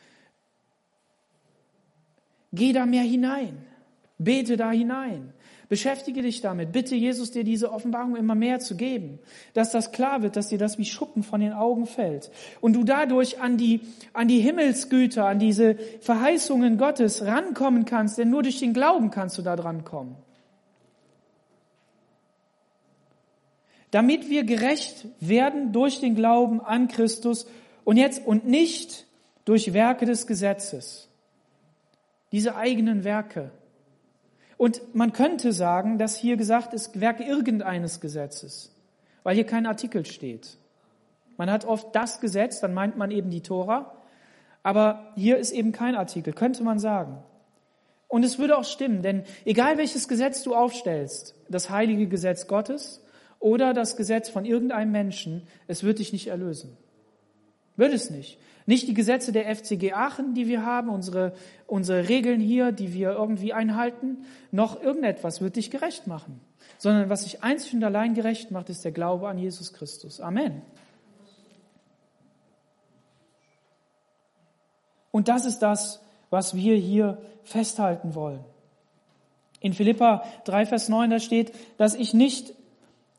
[2.52, 3.58] Geh da mehr hinein.
[4.18, 5.32] Bete da hinein.
[5.68, 6.70] Beschäftige dich damit.
[6.70, 9.18] Bitte Jesus dir diese Offenbarung immer mehr zu geben,
[9.52, 12.84] dass das klar wird, dass dir das wie Schuppen von den Augen fällt und du
[12.84, 13.80] dadurch an die,
[14.12, 19.38] an die Himmelsgüter, an diese Verheißungen Gottes rankommen kannst, denn nur durch den Glauben kannst
[19.38, 20.16] du da dran kommen.
[23.96, 27.46] Damit wir gerecht werden durch den Glauben an Christus
[27.82, 29.06] und jetzt und nicht
[29.46, 31.08] durch Werke des Gesetzes.
[32.30, 33.52] Diese eigenen Werke.
[34.58, 38.70] Und man könnte sagen, dass hier gesagt ist, Werke irgendeines Gesetzes,
[39.22, 40.58] weil hier kein Artikel steht.
[41.38, 43.94] Man hat oft das Gesetz, dann meint man eben die Tora,
[44.62, 47.16] aber hier ist eben kein Artikel, könnte man sagen.
[48.08, 53.00] Und es würde auch stimmen, denn egal welches Gesetz du aufstellst, das heilige Gesetz Gottes
[53.40, 56.76] oder das Gesetz von irgendeinem Menschen, es wird dich nicht erlösen.
[57.76, 58.38] Wird es nicht.
[58.66, 61.32] Nicht die Gesetze der FCG Aachen, die wir haben, unsere,
[61.66, 66.40] unsere Regeln hier, die wir irgendwie einhalten, noch irgendetwas wird dich gerecht machen.
[66.78, 70.20] Sondern was dich einzig und allein gerecht macht, ist der Glaube an Jesus Christus.
[70.20, 70.62] Amen.
[75.12, 78.44] Und das ist das, was wir hier festhalten wollen.
[79.60, 82.52] In Philippa 3, Vers 9, da steht, dass ich nicht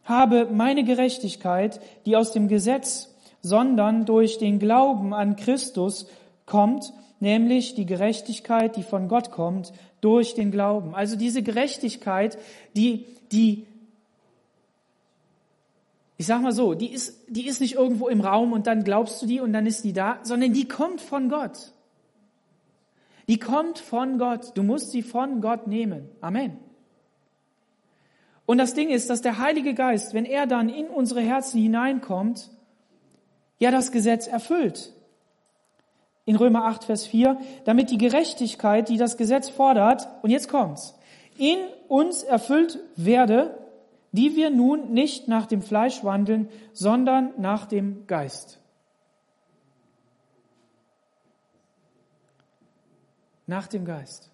[0.08, 6.08] habe meine Gerechtigkeit, die aus dem Gesetz, sondern durch den Glauben an Christus
[6.45, 10.95] kommt, nämlich die Gerechtigkeit, die von Gott kommt, durch den Glauben.
[10.95, 12.38] Also diese Gerechtigkeit,
[12.76, 13.66] die, die,
[16.18, 19.22] ich sag mal so, die ist, die ist nicht irgendwo im Raum und dann glaubst
[19.22, 21.74] du die und dann ist die da, sondern die kommt von Gott.
[23.28, 24.51] Die kommt von Gott.
[24.55, 26.08] Du musst sie von Gott nehmen.
[26.22, 26.58] Amen.
[28.48, 32.50] Und das Ding ist, dass der Heilige Geist, wenn er dann in unsere Herzen hineinkommt,
[33.60, 34.93] ja das Gesetz erfüllt.
[36.24, 40.98] In Römer 8, Vers 4, damit die Gerechtigkeit, die das Gesetz fordert, und jetzt kommt's,
[41.38, 41.58] in
[41.89, 43.58] uns erfüllt werde,
[44.14, 48.60] die wir nun nicht nach dem Fleisch wandeln, sondern nach dem Geist.
[53.45, 54.32] Nach dem Geist.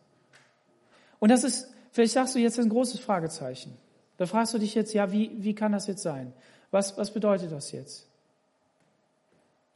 [1.19, 3.75] Und das ist, vielleicht sagst du jetzt ein großes Fragezeichen.
[4.23, 6.31] Da fragst du dich jetzt, ja, wie, wie kann das jetzt sein?
[6.71, 8.07] Was, was bedeutet das jetzt?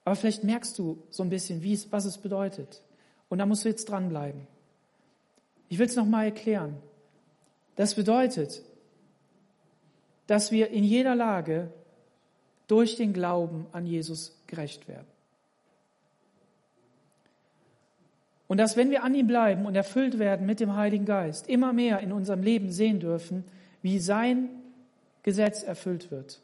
[0.05, 2.81] Aber vielleicht merkst du so ein bisschen, wie es, was es bedeutet.
[3.27, 4.47] Und da musst du jetzt dranbleiben.
[5.67, 6.77] Ich will es nochmal erklären.
[7.75, 8.63] Das bedeutet,
[10.27, 11.69] dass wir in jeder Lage
[12.67, 15.07] durch den Glauben an Jesus gerecht werden.
[18.47, 21.73] Und dass wenn wir an ihm bleiben und erfüllt werden mit dem Heiligen Geist, immer
[21.73, 23.43] mehr in unserem Leben sehen dürfen,
[23.87, 24.49] wie sein
[25.23, 26.41] Gesetz erfüllt wird.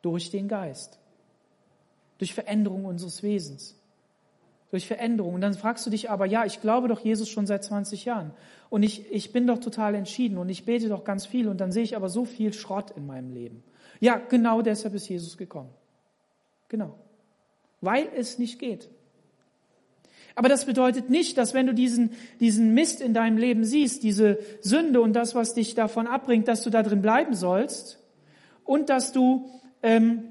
[0.00, 0.98] Durch den Geist.
[2.16, 3.76] Durch Veränderung unseres Wesens.
[4.70, 5.34] Durch Veränderung.
[5.34, 8.30] Und dann fragst du dich aber, ja, ich glaube doch Jesus schon seit 20 Jahren.
[8.70, 11.70] Und ich, ich bin doch total entschieden und ich bete doch ganz viel und dann
[11.70, 13.62] sehe ich aber so viel Schrott in meinem Leben.
[14.00, 15.74] Ja, genau deshalb ist Jesus gekommen.
[16.70, 16.94] Genau.
[17.82, 18.88] Weil es nicht geht.
[20.34, 24.38] Aber das bedeutet nicht, dass wenn du diesen, diesen Mist in deinem Leben siehst, diese
[24.60, 27.98] Sünde und das, was dich davon abbringt, dass du da drin bleiben sollst
[28.64, 29.50] und dass du
[29.82, 30.22] ähm,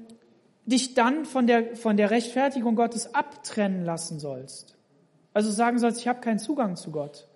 [0.64, 4.76] dich dann von der, von der Rechtfertigung Gottes abtrennen lassen sollst.
[5.32, 7.28] Also sagen sollst, ich habe keinen Zugang zu Gott,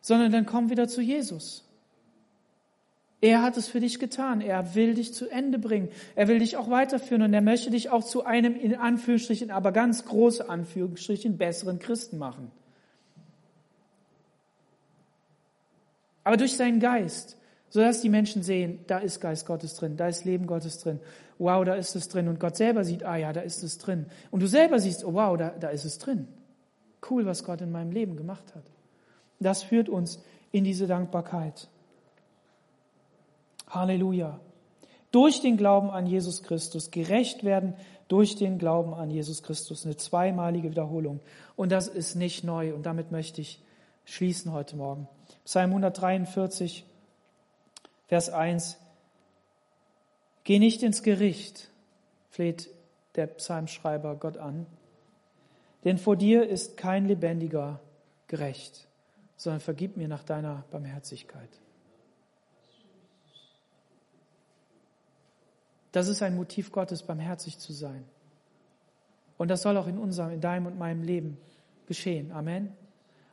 [0.00, 1.65] sondern dann komm wieder zu Jesus.
[3.20, 4.40] Er hat es für dich getan.
[4.40, 5.88] Er will dich zu Ende bringen.
[6.14, 9.72] Er will dich auch weiterführen und er möchte dich auch zu einem, in Anführungsstrichen, aber
[9.72, 12.50] ganz große Anführungsstrichen, besseren Christen machen.
[16.24, 17.38] Aber durch seinen Geist,
[17.70, 21.00] sodass die Menschen sehen, da ist Geist Gottes drin, da ist Leben Gottes drin.
[21.38, 22.28] Wow, da ist es drin.
[22.28, 24.06] Und Gott selber sieht, ah ja, da ist es drin.
[24.30, 26.28] Und du selber siehst, oh wow, da, da ist es drin.
[27.08, 28.64] Cool, was Gott in meinem Leben gemacht hat.
[29.38, 31.68] Das führt uns in diese Dankbarkeit.
[33.68, 34.40] Halleluja.
[35.10, 37.74] Durch den Glauben an Jesus Christus gerecht werden,
[38.08, 39.84] durch den Glauben an Jesus Christus.
[39.84, 41.20] Eine zweimalige Wiederholung.
[41.56, 42.74] Und das ist nicht neu.
[42.74, 43.62] Und damit möchte ich
[44.04, 45.08] schließen heute Morgen.
[45.44, 46.84] Psalm 143,
[48.06, 48.78] Vers 1.
[50.44, 51.70] Geh nicht ins Gericht,
[52.30, 52.70] fleht
[53.16, 54.66] der Psalmschreiber Gott an,
[55.84, 57.80] denn vor dir ist kein Lebendiger
[58.28, 58.86] gerecht,
[59.36, 61.48] sondern vergib mir nach deiner Barmherzigkeit.
[65.96, 68.04] Das ist ein Motiv Gottes, barmherzig zu sein.
[69.38, 71.38] Und das soll auch in unserem, in deinem und meinem Leben
[71.86, 72.32] geschehen.
[72.32, 72.74] Amen.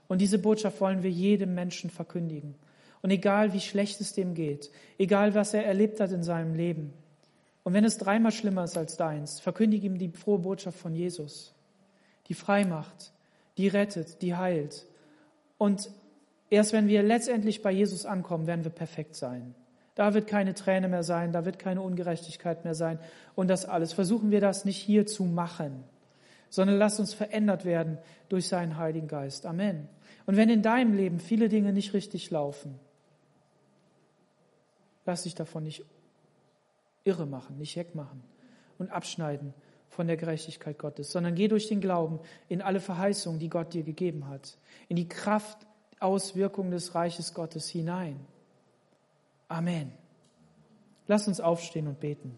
[0.07, 2.55] Und diese Botschaft wollen wir jedem Menschen verkündigen.
[3.01, 6.93] Und egal wie schlecht es dem geht, egal was er erlebt hat in seinem Leben,
[7.65, 11.53] und wenn es dreimal schlimmer ist als deins, verkündige ihm die frohe Botschaft von Jesus,
[12.29, 13.11] die frei macht,
[13.57, 14.85] die rettet, die heilt.
[15.57, 15.91] Und
[16.49, 19.53] erst wenn wir letztendlich bei Jesus ankommen, werden wir perfekt sein.
[19.95, 22.99] Da wird keine Träne mehr sein, da wird keine Ungerechtigkeit mehr sein
[23.35, 23.93] und das alles.
[23.93, 25.83] Versuchen wir das nicht hier zu machen,
[26.49, 29.45] sondern lass uns verändert werden durch seinen Heiligen Geist.
[29.45, 29.87] Amen.
[30.25, 32.79] Und wenn in deinem Leben viele Dinge nicht richtig laufen,
[35.05, 35.85] lass dich davon nicht
[37.03, 38.23] irre machen, nicht wegmachen
[38.77, 39.53] und abschneiden
[39.89, 42.19] von der Gerechtigkeit Gottes, sondern geh durch den Glauben
[42.49, 45.67] in alle Verheißungen, die Gott dir gegeben hat, in die Kraft,
[45.99, 48.19] Auswirkungen des Reiches Gottes hinein.
[49.53, 49.91] Amen.
[51.05, 52.35] Lass uns aufstehen und beten.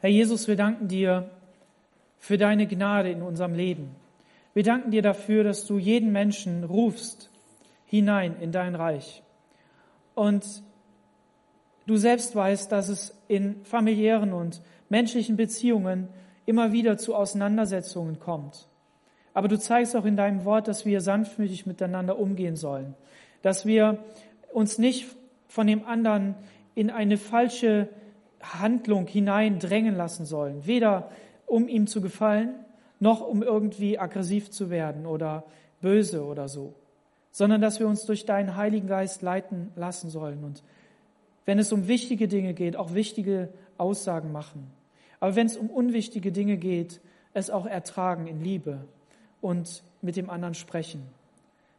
[0.00, 1.30] Herr Jesus, wir danken dir
[2.18, 3.96] für deine Gnade in unserem Leben.
[4.52, 7.30] Wir danken dir dafür, dass du jeden Menschen rufst
[7.86, 9.22] hinein in dein Reich.
[10.14, 10.62] Und
[11.86, 16.10] du selbst weißt, dass es in familiären und menschlichen Beziehungen
[16.44, 18.68] immer wieder zu Auseinandersetzungen kommt.
[19.34, 22.94] Aber du zeigst auch in deinem Wort, dass wir sanftmütig miteinander umgehen sollen.
[23.42, 23.98] Dass wir
[24.52, 25.06] uns nicht
[25.46, 26.34] von dem anderen
[26.74, 27.88] in eine falsche
[28.40, 30.66] Handlung hineindrängen lassen sollen.
[30.66, 31.10] Weder
[31.46, 32.54] um ihm zu gefallen,
[33.00, 35.44] noch um irgendwie aggressiv zu werden oder
[35.80, 36.74] böse oder so,
[37.30, 40.62] sondern dass wir uns durch deinen Heiligen Geist leiten lassen sollen und
[41.46, 43.48] wenn es um wichtige Dinge geht, auch wichtige
[43.78, 44.70] Aussagen machen.
[45.18, 47.00] Aber wenn es um unwichtige Dinge geht,
[47.32, 48.84] es auch ertragen in Liebe
[49.40, 51.02] und mit dem anderen sprechen.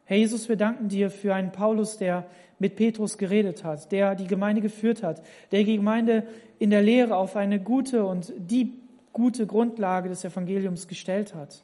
[0.04, 2.26] Herr Jesus, wir danken dir für einen Paulus, der
[2.58, 6.24] mit Petrus geredet hat, der die Gemeinde geführt hat, der die Gemeinde
[6.58, 8.72] in der Lehre auf eine gute und die
[9.12, 11.62] gute Grundlage des Evangeliums gestellt hat.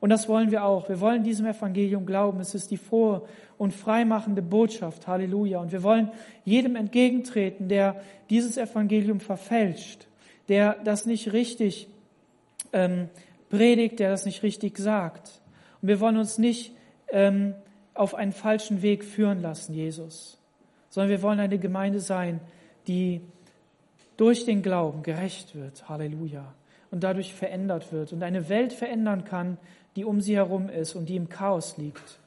[0.00, 0.88] Und das wollen wir auch.
[0.88, 2.40] Wir wollen diesem Evangelium glauben.
[2.40, 3.22] Es ist die frohe
[3.56, 5.06] und freimachende Botschaft.
[5.06, 5.58] Halleluja.
[5.60, 6.10] Und wir wollen
[6.44, 10.06] jedem entgegentreten, der dieses Evangelium verfälscht,
[10.48, 11.88] der das nicht richtig
[12.72, 13.08] ähm,
[13.56, 15.40] predigt, der das nicht richtig sagt.
[15.80, 16.72] Und wir wollen uns nicht
[17.10, 17.54] ähm,
[17.94, 20.38] auf einen falschen Weg führen lassen, Jesus,
[20.90, 22.40] sondern wir wollen eine Gemeinde sein,
[22.86, 23.20] die
[24.16, 25.88] durch den Glauben gerecht wird.
[25.88, 26.54] Halleluja.
[26.90, 29.58] Und dadurch verändert wird und eine Welt verändern kann,
[29.96, 32.18] die um sie herum ist und die im Chaos liegt.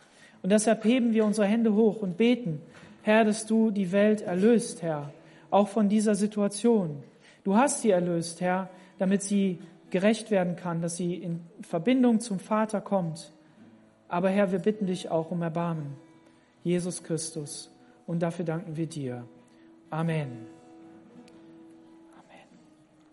[0.42, 2.62] Und deshalb heben wir unsere Hände hoch und beten,
[3.02, 5.14] Herr, dass du die Welt erlöst, Herr,
[5.50, 7.04] auch von dieser Situation.
[7.44, 9.60] Du hast sie erlöst, Herr, damit sie
[9.92, 13.32] gerecht werden kann, dass sie in Verbindung zum Vater kommt.
[14.08, 15.96] Aber Herr, wir bitten dich auch um Erbarmen.
[16.64, 17.72] Jesus Christus.
[18.06, 19.26] Und dafür danken wir dir.
[19.90, 20.59] Amen.